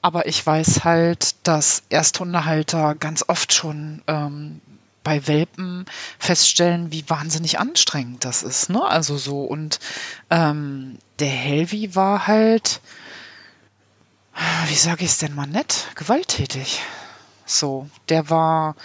[0.00, 4.60] Aber ich weiß halt, dass Ersthundehalter ganz oft schon ähm,
[5.02, 5.86] bei Welpen
[6.18, 8.68] feststellen, wie wahnsinnig anstrengend das ist.
[8.70, 8.84] Ne?
[8.84, 9.80] Also so und
[10.30, 12.80] ähm, der Helvi war halt,
[14.66, 16.80] wie sage ich es denn mal nett, gewalttätig.
[17.46, 18.76] So, der war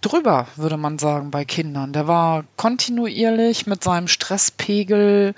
[0.00, 1.92] drüber, würde man sagen, bei Kindern.
[1.92, 5.34] Der war kontinuierlich mit seinem Stresspegel,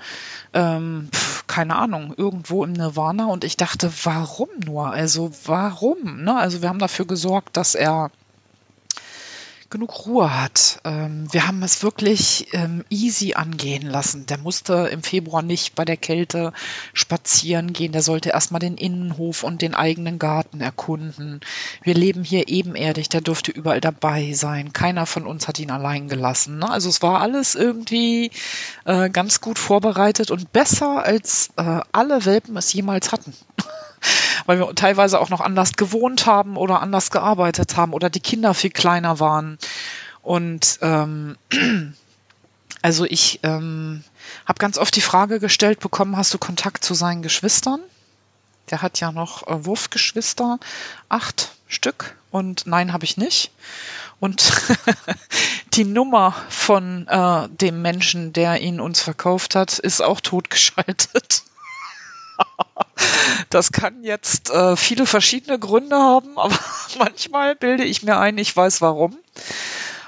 [0.52, 4.90] ähm, pf, keine Ahnung, irgendwo im Nirvana und ich dachte, warum nur?
[4.90, 6.24] Also warum?
[6.24, 6.36] Ne?
[6.36, 8.10] Also wir haben dafür gesorgt, dass er
[9.72, 10.80] genug Ruhe hat.
[10.84, 14.26] Ähm, wir haben es wirklich ähm, easy angehen lassen.
[14.26, 16.52] Der musste im Februar nicht bei der Kälte
[16.92, 17.90] spazieren gehen.
[17.90, 21.40] Der sollte erstmal den Innenhof und den eigenen Garten erkunden.
[21.82, 23.08] Wir leben hier ebenerdig.
[23.08, 24.72] Der durfte überall dabei sein.
[24.72, 26.58] Keiner von uns hat ihn allein gelassen.
[26.58, 26.70] Ne?
[26.70, 28.30] Also es war alles irgendwie
[28.84, 33.34] äh, ganz gut vorbereitet und besser als äh, alle Welpen es jemals hatten
[34.46, 38.54] weil wir teilweise auch noch anders gewohnt haben oder anders gearbeitet haben oder die Kinder
[38.54, 39.58] viel kleiner waren.
[40.22, 41.36] Und ähm,
[42.82, 44.04] also ich ähm,
[44.46, 47.80] habe ganz oft die Frage gestellt bekommen, hast du Kontakt zu seinen Geschwistern?
[48.70, 50.58] Der hat ja noch äh, Wurfgeschwister,
[51.08, 52.16] acht Stück.
[52.30, 53.50] Und nein, habe ich nicht.
[54.20, 54.52] Und
[55.74, 61.42] die Nummer von äh, dem Menschen, der ihn uns verkauft hat, ist auch totgeschaltet.
[63.50, 66.58] Das kann jetzt äh, viele verschiedene Gründe haben, aber
[66.98, 69.16] manchmal bilde ich mir ein, ich weiß warum.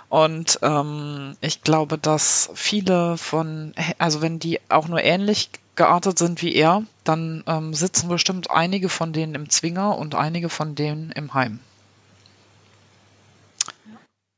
[0.09, 6.41] Und ähm, ich glaube, dass viele von, also wenn die auch nur ähnlich geartet sind
[6.41, 11.11] wie er, dann ähm, sitzen bestimmt einige von denen im Zwinger und einige von denen
[11.13, 11.59] im Heim.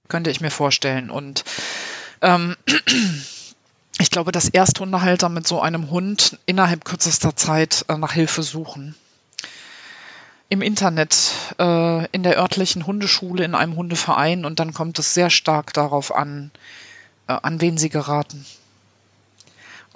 [0.08, 1.10] Könnte ich mir vorstellen.
[1.10, 1.44] Und
[2.22, 2.56] ähm,
[3.98, 8.94] ich glaube, dass Ersthundehalter mit so einem Hund innerhalb kürzester Zeit äh, nach Hilfe suchen.
[10.48, 15.30] Im Internet, äh, in der örtlichen Hundeschule, in einem Hundeverein und dann kommt es sehr
[15.30, 16.50] stark darauf an,
[17.26, 18.44] äh, an wen sie geraten.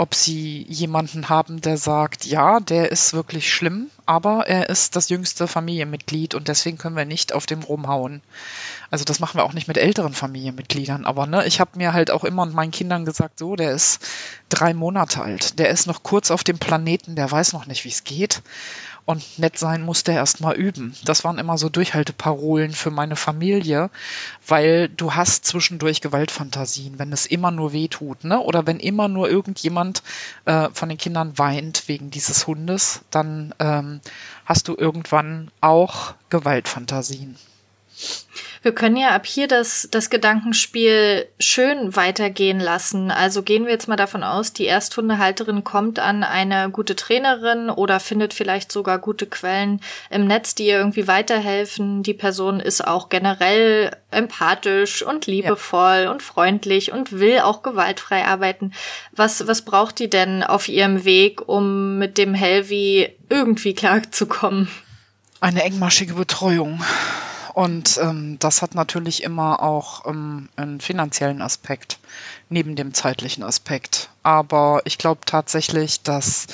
[0.00, 5.10] Ob sie jemanden haben, der sagt, ja, der ist wirklich schlimm, aber er ist das
[5.10, 8.22] jüngste Familienmitglied und deswegen können wir nicht auf dem rumhauen.
[8.90, 11.04] Also das machen wir auch nicht mit älteren Familienmitgliedern.
[11.04, 14.00] Aber ne, ich habe mir halt auch immer und meinen Kindern gesagt, so, der ist
[14.48, 17.90] drei Monate alt, der ist noch kurz auf dem Planeten, der weiß noch nicht, wie
[17.90, 18.40] es geht.
[19.10, 20.94] Und nett sein muss der erst mal üben.
[21.04, 23.90] Das waren immer so Durchhalteparolen für meine Familie,
[24.46, 28.38] weil du hast zwischendurch Gewaltfantasien, wenn es immer nur weh tut, ne?
[28.38, 30.04] Oder wenn immer nur irgendjemand
[30.44, 34.00] äh, von den Kindern weint wegen dieses Hundes, dann ähm,
[34.44, 37.34] hast du irgendwann auch Gewaltfantasien.
[38.62, 43.10] Wir können ja ab hier das, das Gedankenspiel schön weitergehen lassen.
[43.10, 48.00] Also gehen wir jetzt mal davon aus, die Ersthundehalterin kommt an eine gute Trainerin oder
[48.00, 52.02] findet vielleicht sogar gute Quellen im Netz, die ihr irgendwie weiterhelfen.
[52.02, 56.10] Die Person ist auch generell empathisch und liebevoll ja.
[56.10, 58.72] und freundlich und will auch gewaltfrei arbeiten.
[59.12, 64.68] Was, was braucht die denn auf ihrem Weg, um mit dem Helvi irgendwie klarzukommen?
[65.40, 66.82] eine engmaschige Betreuung.
[67.54, 71.98] Und ähm, das hat natürlich immer auch ähm, einen finanziellen Aspekt
[72.48, 74.10] neben dem zeitlichen Aspekt.
[74.22, 76.46] Aber ich glaube tatsächlich, dass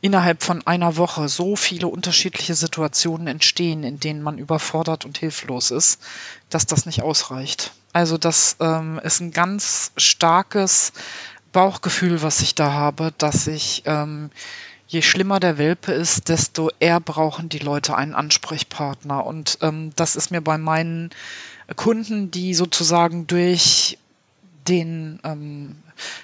[0.00, 5.70] innerhalb von einer Woche so viele unterschiedliche Situationen entstehen, in denen man überfordert und hilflos
[5.70, 6.00] ist,
[6.50, 7.72] dass das nicht ausreicht.
[7.92, 10.92] Also das ähm, ist ein ganz starkes
[11.52, 14.30] Bauchgefühl, was ich da habe, dass ich ähm,
[14.86, 19.26] je schlimmer der Welpe ist, desto eher brauchen die Leute einen Ansprechpartner.
[19.26, 21.10] Und ähm, das ist mir bei meinen
[21.74, 23.98] Kunden, die sozusagen durch
[24.68, 25.76] den ähm,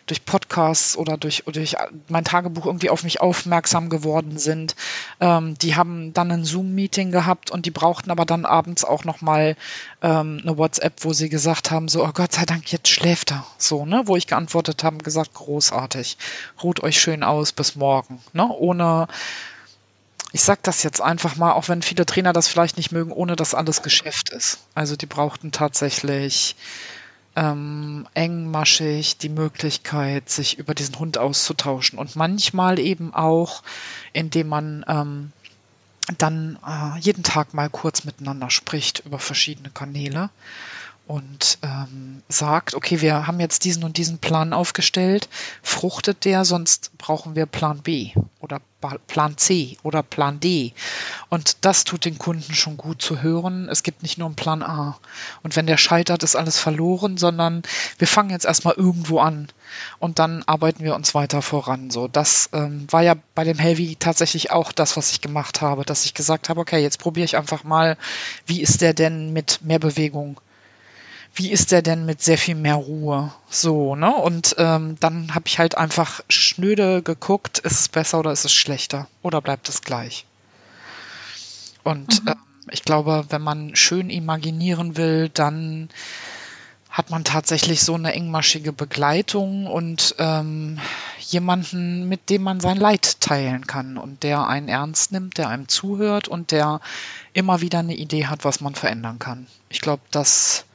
[0.07, 1.77] durch Podcasts oder durch, durch
[2.09, 4.77] mein Tagebuch irgendwie auf mich aufmerksam geworden sind.
[5.21, 9.57] Ähm, die haben dann ein Zoom-Meeting gehabt und die brauchten aber dann abends auch nochmal
[10.03, 13.47] ähm, eine WhatsApp, wo sie gesagt haben, so, oh Gott sei Dank, jetzt schläft er.
[13.59, 16.19] So, ne, wo ich geantwortet habe, gesagt, großartig.
[16.63, 18.21] Ruht euch schön aus bis morgen.
[18.33, 18.47] Ne?
[18.49, 19.09] Ohne
[20.35, 23.37] ich sag das jetzt einfach mal, auch wenn viele Trainer das vielleicht nicht mögen, ohne
[23.37, 24.61] dass alles Geschäft ist.
[24.75, 26.57] Also die brauchten tatsächlich
[27.37, 31.99] ähm, engmaschig die Möglichkeit, sich über diesen Hund auszutauschen.
[31.99, 33.63] Und manchmal eben auch,
[34.13, 35.33] indem man ähm,
[36.19, 40.31] dann äh, jeden Tag mal kurz miteinander spricht über verschiedene Kanäle
[41.07, 45.29] und ähm, sagt, okay, wir haben jetzt diesen und diesen Plan aufgestellt,
[45.63, 48.61] fruchtet der, sonst brauchen wir Plan B oder
[49.07, 50.73] Plan C oder Plan D.
[51.29, 53.69] Und das tut den Kunden schon gut zu hören.
[53.69, 54.99] Es gibt nicht nur einen Plan A.
[55.43, 57.63] Und wenn der scheitert, ist alles verloren, sondern
[57.99, 59.49] wir fangen jetzt erstmal irgendwo an
[59.99, 61.91] und dann arbeiten wir uns weiter voran.
[61.91, 65.85] So, das ähm, war ja bei dem Heavy tatsächlich auch das, was ich gemacht habe,
[65.85, 67.97] dass ich gesagt habe, okay, jetzt probiere ich einfach mal,
[68.47, 70.41] wie ist der denn mit mehr Bewegung?
[71.35, 73.33] Wie ist der denn mit sehr viel mehr Ruhe?
[73.49, 74.15] So, ne?
[74.15, 78.53] Und ähm, dann habe ich halt einfach schnöde geguckt, ist es besser oder ist es
[78.53, 79.09] schlechter?
[79.23, 80.27] Oder bleibt es gleich?
[81.85, 82.29] Und mhm.
[82.29, 82.37] ähm,
[82.71, 85.89] ich glaube, wenn man schön imaginieren will, dann
[86.91, 90.79] hat man tatsächlich so eine engmaschige Begleitung und ähm,
[91.19, 95.69] jemanden, mit dem man sein Leid teilen kann und der einen ernst nimmt, der einem
[95.69, 96.83] zuhört und der
[97.33, 99.47] immer wieder eine Idee hat, was man verändern kann.
[99.71, 100.67] Ich glaube, das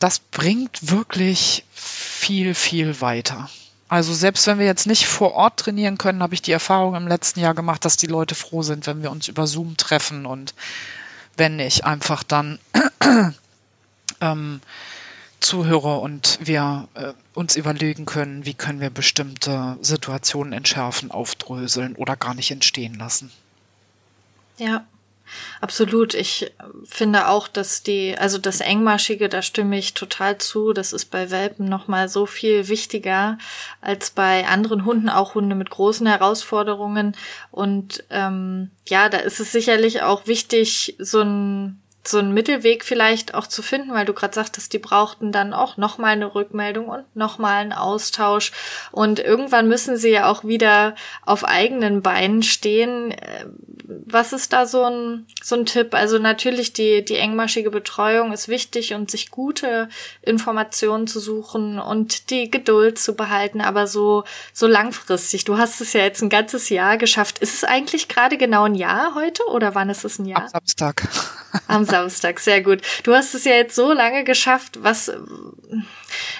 [0.00, 3.48] das bringt wirklich viel, viel weiter.
[3.88, 7.06] Also selbst wenn wir jetzt nicht vor Ort trainieren können, habe ich die Erfahrung im
[7.06, 10.54] letzten Jahr gemacht, dass die Leute froh sind, wenn wir uns über Zoom treffen und
[11.36, 12.58] wenn ich einfach dann
[14.20, 14.60] ähm,
[15.40, 22.16] zuhöre und wir äh, uns überlegen können, wie können wir bestimmte Situationen entschärfen, aufdröseln oder
[22.16, 23.30] gar nicht entstehen lassen.
[24.56, 24.84] Ja,
[25.60, 26.14] Absolut.
[26.14, 26.52] Ich
[26.84, 30.72] finde auch, dass die, also das Engmaschige, da stimme ich total zu.
[30.72, 33.38] Das ist bei Welpen nochmal so viel wichtiger
[33.80, 37.16] als bei anderen Hunden, auch Hunde mit großen Herausforderungen.
[37.50, 43.34] Und ähm, ja, da ist es sicherlich auch wichtig, so ein so einen Mittelweg vielleicht
[43.34, 47.04] auch zu finden, weil du gerade sagtest, die brauchten dann auch nochmal eine Rückmeldung und
[47.14, 48.52] nochmal einen Austausch.
[48.90, 50.94] Und irgendwann müssen sie ja auch wieder
[51.26, 53.12] auf eigenen Beinen stehen.
[53.12, 53.46] Äh,
[54.06, 55.94] was ist da so ein, so ein Tipp?
[55.94, 59.88] Also natürlich die, die engmaschige Betreuung ist wichtig und sich gute
[60.22, 65.44] Informationen zu suchen und die Geduld zu behalten, aber so, so langfristig.
[65.44, 67.40] Du hast es ja jetzt ein ganzes Jahr geschafft.
[67.40, 70.42] Ist es eigentlich gerade genau ein Jahr heute oder wann ist es ein Jahr?
[70.42, 71.08] Am Samstag.
[71.66, 72.80] Am Samstag, sehr gut.
[73.02, 75.12] Du hast es ja jetzt so lange geschafft, was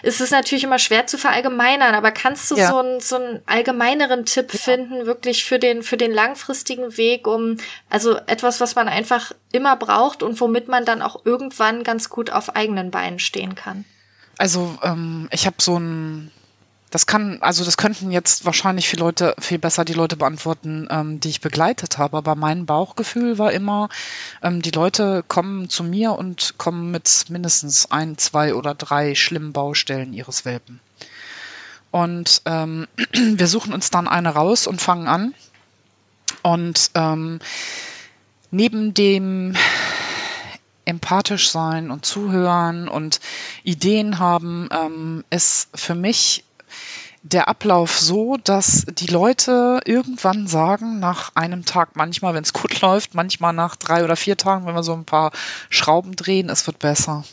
[0.02, 2.68] ist es natürlich immer schwer zu verallgemeinern, aber kannst du ja.
[2.68, 4.58] so, einen, so einen allgemeineren Tipp ja.
[4.58, 7.56] finden, wirklich für den, für den langfristigen Weg, um
[7.88, 12.30] also etwas, was man einfach immer braucht und womit man dann auch irgendwann ganz gut
[12.30, 13.84] auf eigenen Beinen stehen kann?
[14.38, 16.30] Also ähm, ich habe so ein
[16.90, 21.20] das kann, also das könnten jetzt wahrscheinlich viele Leute, viel besser die Leute beantworten, ähm,
[21.20, 22.16] die ich begleitet habe.
[22.16, 23.88] Aber mein Bauchgefühl war immer,
[24.42, 29.53] ähm, die Leute kommen zu mir und kommen mit mindestens ein, zwei oder drei schlimmen
[29.53, 30.81] Baustellen ihres Welpen.
[31.92, 35.35] Und ähm, wir suchen uns dann eine raus und fangen an.
[36.42, 37.38] Und ähm,
[38.50, 39.55] neben dem
[40.87, 43.20] empathisch sein und zuhören und
[43.62, 46.44] Ideen haben, ähm, ist für mich
[47.22, 52.80] der Ablauf so, dass die Leute irgendwann sagen, nach einem Tag, manchmal, wenn es gut
[52.83, 55.33] läuft, manchmal nach drei oder vier Tagen, wenn wir so ein paar
[55.68, 57.24] Schrauben drehen, es wird besser.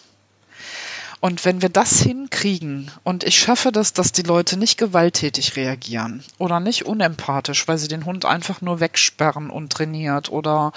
[1.20, 6.24] Und wenn wir das hinkriegen und ich schaffe das, dass die Leute nicht gewalttätig reagieren
[6.38, 10.74] oder nicht unempathisch, weil sie den Hund einfach nur wegsperren und trainiert oder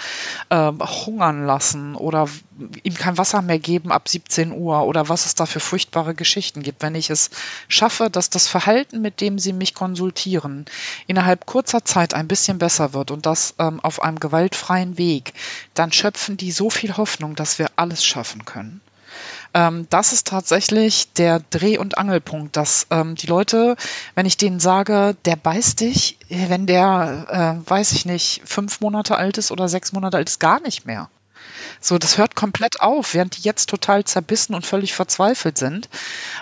[0.49, 2.27] äh, hungern lassen oder
[2.83, 6.63] ihm kein Wasser mehr geben ab 17 Uhr oder was es da für furchtbare Geschichten
[6.63, 6.83] gibt.
[6.83, 7.31] Wenn ich es
[7.69, 10.65] schaffe, dass das Verhalten, mit dem sie mich konsultieren,
[11.07, 15.35] innerhalb kurzer Zeit ein bisschen besser wird und das ähm, auf einem gewaltfreien Weg,
[15.75, 18.81] dann schöpfen die so viel Hoffnung, dass wir alles schaffen können.
[19.55, 23.77] Ähm, das ist tatsächlich der Dreh- und Angelpunkt, dass ähm, die Leute,
[24.15, 29.17] wenn ich denen sage, der beißt dich, wenn der, äh, weiß ich nicht, fünf Monate
[29.17, 31.09] alt ist oder sechs Monate alt ist, gar nicht mehr.
[31.81, 35.89] So, das hört komplett auf, während die jetzt total zerbissen und völlig verzweifelt sind.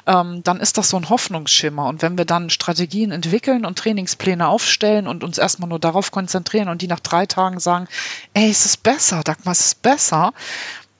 [0.06, 1.86] Ähm, dann ist das so ein Hoffnungsschimmer.
[1.86, 6.68] Und wenn wir dann Strategien entwickeln und Trainingspläne aufstellen und uns erstmal nur darauf konzentrieren
[6.68, 7.86] und die nach drei Tagen sagen,
[8.34, 10.32] ey, es ist besser, Dagmar, es ist besser,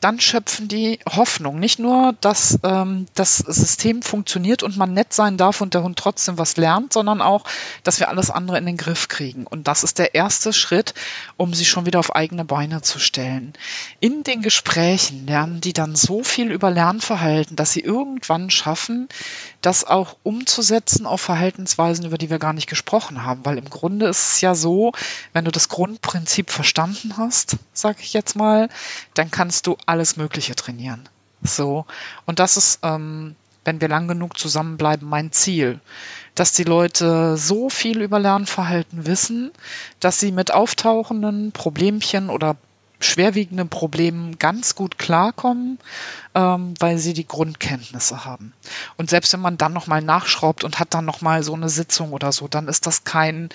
[0.01, 1.59] dann schöpfen die Hoffnung.
[1.59, 5.99] Nicht nur, dass ähm, das System funktioniert und man nett sein darf und der Hund
[5.99, 7.45] trotzdem was lernt, sondern auch,
[7.83, 9.47] dass wir alles andere in den Griff kriegen.
[9.47, 10.95] Und das ist der erste Schritt,
[11.37, 13.55] um sie schon wieder auf eigene Beine zu stellen.
[13.99, 19.09] In den Gesprächen lernen die dann so viel über Lernverhalten, dass sie irgendwann schaffen,
[19.61, 23.45] das auch umzusetzen auf Verhaltensweisen, über die wir gar nicht gesprochen haben.
[23.45, 24.93] Weil im Grunde ist es ja so,
[25.33, 28.69] wenn du das Grundprinzip verstanden hast, sag ich jetzt mal,
[29.15, 31.09] dann kannst du alles Mögliche trainieren.
[31.43, 31.87] So.
[32.25, 33.35] Und das ist, ähm,
[33.65, 35.81] wenn wir lang genug zusammenbleiben, mein Ziel.
[36.35, 39.51] Dass die Leute so viel über Lernverhalten wissen,
[39.99, 42.57] dass sie mit auftauchenden Problemchen oder
[43.01, 45.79] schwerwiegenden Problemen ganz gut klarkommen,
[46.35, 48.53] ähm, weil sie die Grundkenntnisse haben.
[48.97, 52.33] Und selbst wenn man dann nochmal nachschraubt und hat dann nochmal so eine Sitzung oder
[52.33, 53.51] so, dann ist das kein,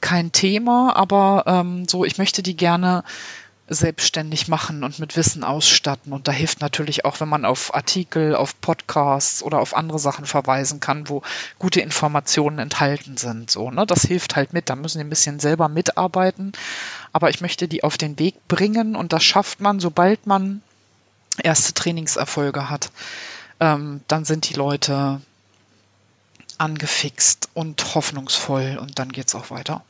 [0.00, 3.04] kein Thema, aber ähm, so, ich möchte die gerne
[3.68, 6.12] selbstständig machen und mit Wissen ausstatten.
[6.12, 10.24] Und da hilft natürlich auch, wenn man auf Artikel, auf Podcasts oder auf andere Sachen
[10.24, 11.22] verweisen kann, wo
[11.58, 13.50] gute Informationen enthalten sind.
[13.50, 13.84] So, ne?
[13.86, 14.70] Das hilft halt mit.
[14.70, 16.52] Da müssen die ein bisschen selber mitarbeiten.
[17.12, 20.62] Aber ich möchte die auf den Weg bringen und das schafft man, sobald man
[21.42, 22.90] erste Trainingserfolge hat.
[23.58, 25.20] Ähm, dann sind die Leute
[26.58, 29.82] angefixt und hoffnungsvoll und dann geht's auch weiter.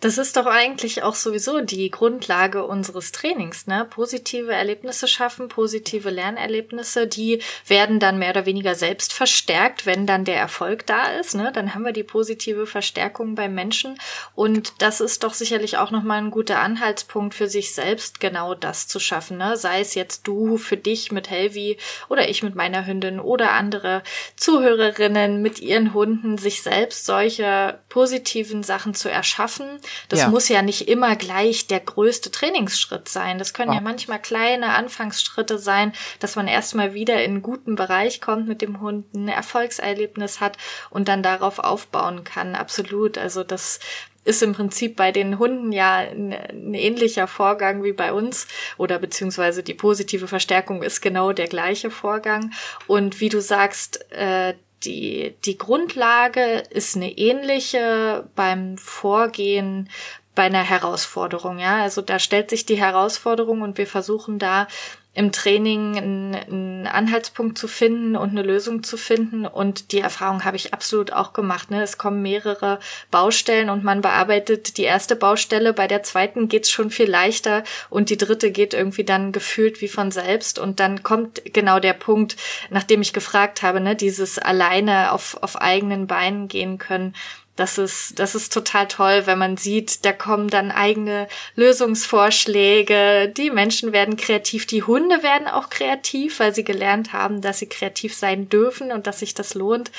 [0.00, 3.86] Das ist doch eigentlich auch sowieso die Grundlage unseres Trainings, ne?
[3.88, 10.24] Positive Erlebnisse schaffen, positive Lernerlebnisse, die werden dann mehr oder weniger selbst verstärkt, wenn dann
[10.24, 11.52] der Erfolg da ist, ne?
[11.52, 14.00] Dann haben wir die positive Verstärkung beim Menschen
[14.34, 18.88] und das ist doch sicherlich auch nochmal ein guter Anhaltspunkt für sich selbst, genau das
[18.88, 19.58] zu schaffen, ne?
[19.58, 21.76] Sei es jetzt du für dich mit Helvi
[22.08, 24.02] oder ich mit meiner Hündin oder andere
[24.36, 29.78] Zuhörerinnen mit ihren Hunden, sich selbst solche positiven Sachen zu erschaffen
[30.08, 30.28] das ja.
[30.28, 33.38] muss ja nicht immer gleich der größte Trainingsschritt sein.
[33.38, 37.76] Das können ja, ja manchmal kleine Anfangsschritte sein, dass man erstmal wieder in einen guten
[37.76, 40.56] Bereich kommt mit dem Hund, ein Erfolgserlebnis hat
[40.90, 42.54] und dann darauf aufbauen kann.
[42.54, 43.18] Absolut.
[43.18, 43.80] Also das
[44.24, 48.98] ist im Prinzip bei den Hunden ja ein, ein, ähnlicher Vorgang wie bei uns oder
[48.98, 52.52] beziehungsweise die positive Verstärkung ist genau der gleiche Vorgang.
[52.86, 54.54] Und wie du sagst, äh,
[54.84, 59.88] die, die Grundlage ist eine ähnliche beim Vorgehen
[60.34, 61.82] bei einer Herausforderung, ja.
[61.82, 64.68] Also da stellt sich die Herausforderung und wir versuchen da
[65.12, 69.44] im Training einen, einen Anhaltspunkt zu finden und eine Lösung zu finden.
[69.44, 71.70] Und die Erfahrung habe ich absolut auch gemacht.
[71.70, 71.82] Ne?
[71.82, 72.78] Es kommen mehrere
[73.10, 75.72] Baustellen und man bearbeitet die erste Baustelle.
[75.72, 79.88] Bei der zweiten geht's schon viel leichter und die dritte geht irgendwie dann gefühlt wie
[79.88, 80.60] von selbst.
[80.60, 82.36] Und dann kommt genau der Punkt,
[82.70, 87.14] nachdem ich gefragt habe, ne, dieses alleine auf, auf eigenen Beinen gehen können
[87.60, 93.50] das ist, das ist total toll, wenn man sieht, da kommen dann eigene Lösungsvorschläge, die
[93.50, 98.14] Menschen werden kreativ, die Hunde werden auch kreativ, weil sie gelernt haben, dass sie kreativ
[98.14, 99.90] sein dürfen und dass sich das lohnt.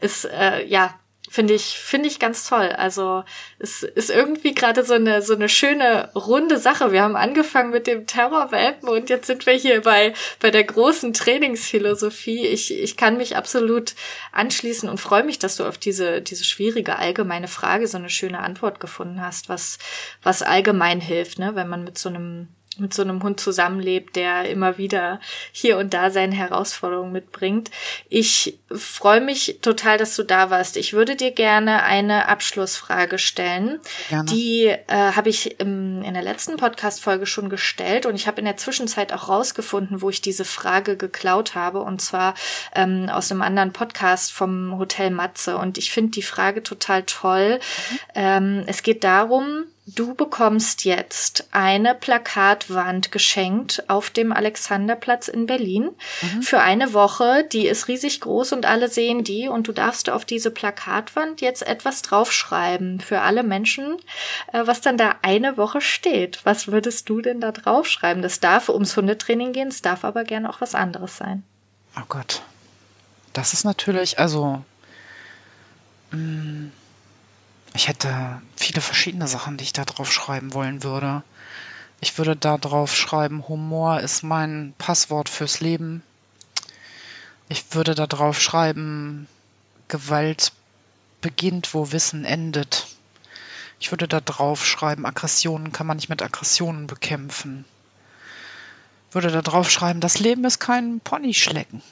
[0.00, 0.94] Ist, äh, ja,
[1.32, 2.70] Finde ich, finde ich ganz toll.
[2.70, 3.22] Also
[3.60, 6.90] es ist irgendwie gerade so eine, so eine schöne runde Sache.
[6.90, 11.12] Wir haben angefangen mit dem Terrorwelpen und jetzt sind wir hier bei, bei der großen
[11.12, 12.48] Trainingsphilosophie.
[12.48, 13.94] Ich, ich kann mich absolut
[14.32, 18.40] anschließen und freue mich, dass du auf diese, diese schwierige allgemeine Frage so eine schöne
[18.40, 19.78] Antwort gefunden hast, was,
[20.24, 22.48] was allgemein hilft, ne, wenn man mit so einem
[22.78, 25.20] mit so einem Hund zusammenlebt, der immer wieder
[25.52, 27.70] hier und da seine Herausforderungen mitbringt.
[28.08, 30.76] Ich freue mich total, dass du da warst.
[30.76, 33.80] Ich würde dir gerne eine Abschlussfrage stellen.
[34.08, 34.30] Gerne.
[34.30, 38.44] Die äh, habe ich im, in der letzten Podcast-Folge schon gestellt und ich habe in
[38.44, 42.34] der Zwischenzeit auch rausgefunden, wo ich diese Frage geklaut habe und zwar
[42.74, 47.58] ähm, aus einem anderen Podcast vom Hotel Matze und ich finde die Frage total toll.
[47.58, 47.98] Mhm.
[48.14, 55.90] Ähm, es geht darum, du bekommst jetzt eine Plakatwand geschenkt auf dem Alexanderplatz in Berlin
[56.22, 56.42] mhm.
[56.42, 57.44] für eine Woche.
[57.52, 61.66] Die ist riesig groß und alle sehen die und du darfst auf diese Plakatwand jetzt
[61.66, 63.96] etwas draufschreiben für alle Menschen,
[64.52, 66.40] äh, was dann da eine Woche steht.
[66.44, 68.22] Was würdest du denn da draufschreiben?
[68.22, 71.42] Das darf ums Hundetraining gehen, es darf aber gerne auch was anderes sein.
[71.96, 72.42] Oh Gott.
[73.32, 74.64] Das ist natürlich, also.
[76.10, 76.72] Mh mm,
[77.74, 81.22] ich hätte viele verschiedene Sachen, die ich da drauf schreiben wollen würde.
[82.00, 86.02] Ich würde da drauf schreiben, Humor ist mein Passwort fürs Leben.
[87.48, 89.28] Ich würde da drauf schreiben,
[89.88, 90.52] Gewalt
[91.20, 92.86] beginnt, wo Wissen endet.
[93.78, 97.64] Ich würde da drauf schreiben, Aggressionen kann man nicht mit Aggressionen bekämpfen.
[99.12, 101.82] Würde da drauf schreiben, das Leben ist kein Ponyschlecken.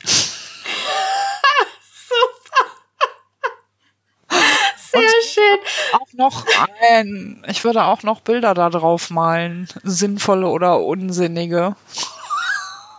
[5.38, 5.58] schön.
[5.92, 6.44] Auch noch
[6.90, 9.68] ein, ich würde auch noch Bilder da drauf malen.
[9.82, 11.76] Sinnvolle oder unsinnige.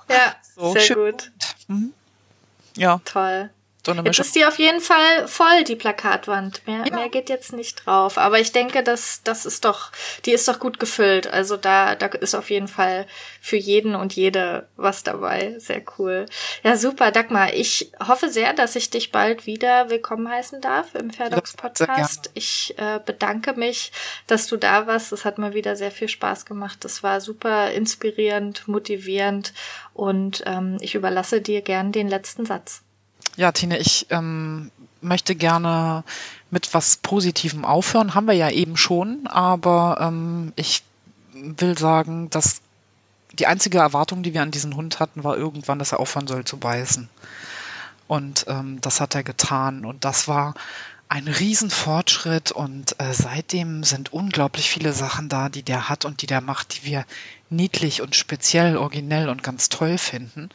[0.09, 1.31] Ja, so, sehr gut.
[1.67, 1.93] Mhm.
[2.75, 3.01] Ja.
[3.05, 3.49] Toll.
[3.85, 6.67] So jetzt ist die auf jeden Fall voll, die Plakatwand.
[6.67, 6.95] Mehr, ja.
[6.95, 8.17] mehr geht jetzt nicht drauf.
[8.17, 9.91] Aber ich denke, dass das ist doch,
[10.25, 11.27] die ist doch gut gefüllt.
[11.27, 13.07] Also da, da ist auf jeden Fall
[13.39, 15.55] für jeden und jede was dabei.
[15.59, 16.25] Sehr cool.
[16.61, 17.53] Ja, super, Dagmar.
[17.53, 22.31] Ich hoffe sehr, dass ich dich bald wieder willkommen heißen darf im Fairdocs Podcast.
[22.33, 23.93] Ich äh, bedanke mich,
[24.27, 25.13] dass du da warst.
[25.13, 26.83] Es hat mir wieder sehr viel Spaß gemacht.
[26.83, 29.53] Es war super inspirierend, motivierend
[29.93, 32.83] und ähm, ich überlasse dir gern den letzten Satz.
[33.39, 34.69] Ja, Tine, ich ähm,
[34.99, 36.03] möchte gerne
[36.51, 38.13] mit was Positivem aufhören.
[38.13, 40.83] Haben wir ja eben schon, aber ähm, ich
[41.31, 42.59] will sagen, dass
[43.31, 46.43] die einzige Erwartung, die wir an diesen Hund hatten, war irgendwann, dass er aufhören soll
[46.43, 47.07] zu beißen.
[48.09, 49.85] Und ähm, das hat er getan.
[49.85, 50.53] Und das war
[51.09, 56.27] ein Riesenfortschritt und äh, seitdem sind unglaublich viele Sachen da, die der hat und die
[56.27, 57.03] der macht, die wir
[57.49, 60.49] niedlich und speziell, originell und ganz toll finden.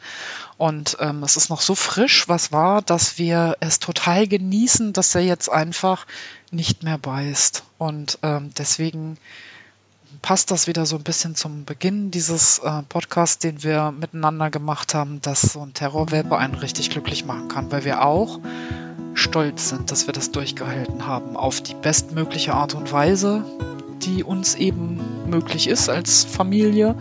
[0.57, 5.13] Und ähm, es ist noch so frisch, was war, dass wir es total genießen, dass
[5.13, 6.07] er jetzt einfach
[6.51, 7.63] nicht mehr beißt.
[7.77, 9.17] Und ähm, deswegen
[10.21, 14.93] passt das wieder so ein bisschen zum Beginn dieses äh, Podcasts, den wir miteinander gemacht
[14.93, 18.39] haben, dass so ein Terrorwelpe einen richtig glücklich machen kann, weil wir auch
[19.15, 23.43] stolz sind, dass wir das durchgehalten haben auf die bestmögliche Art und Weise,
[24.03, 26.95] die uns eben möglich ist als Familie.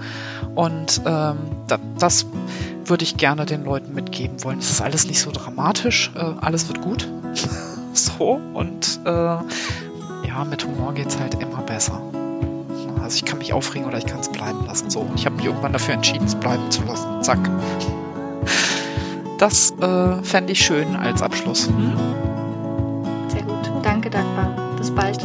[0.54, 1.36] Und ähm,
[1.66, 2.26] da, das
[2.84, 4.58] würde ich gerne den Leuten mitgeben wollen.
[4.58, 7.08] Es ist alles nicht so dramatisch, äh, alles wird gut.
[7.92, 12.00] so, und äh, ja, mit Humor geht es halt immer besser.
[13.02, 14.88] Also ich kann mich aufregen oder ich kann es bleiben lassen.
[14.88, 17.22] So, und ich habe mich irgendwann dafür entschieden, es bleiben zu lassen.
[17.22, 17.50] Zack.
[19.38, 21.68] Das äh, fände ich schön als Abschluss.
[21.68, 21.92] Hm?
[23.28, 23.70] Sehr gut.
[23.82, 24.54] Danke, dankbar.
[24.76, 25.18] Bis bald.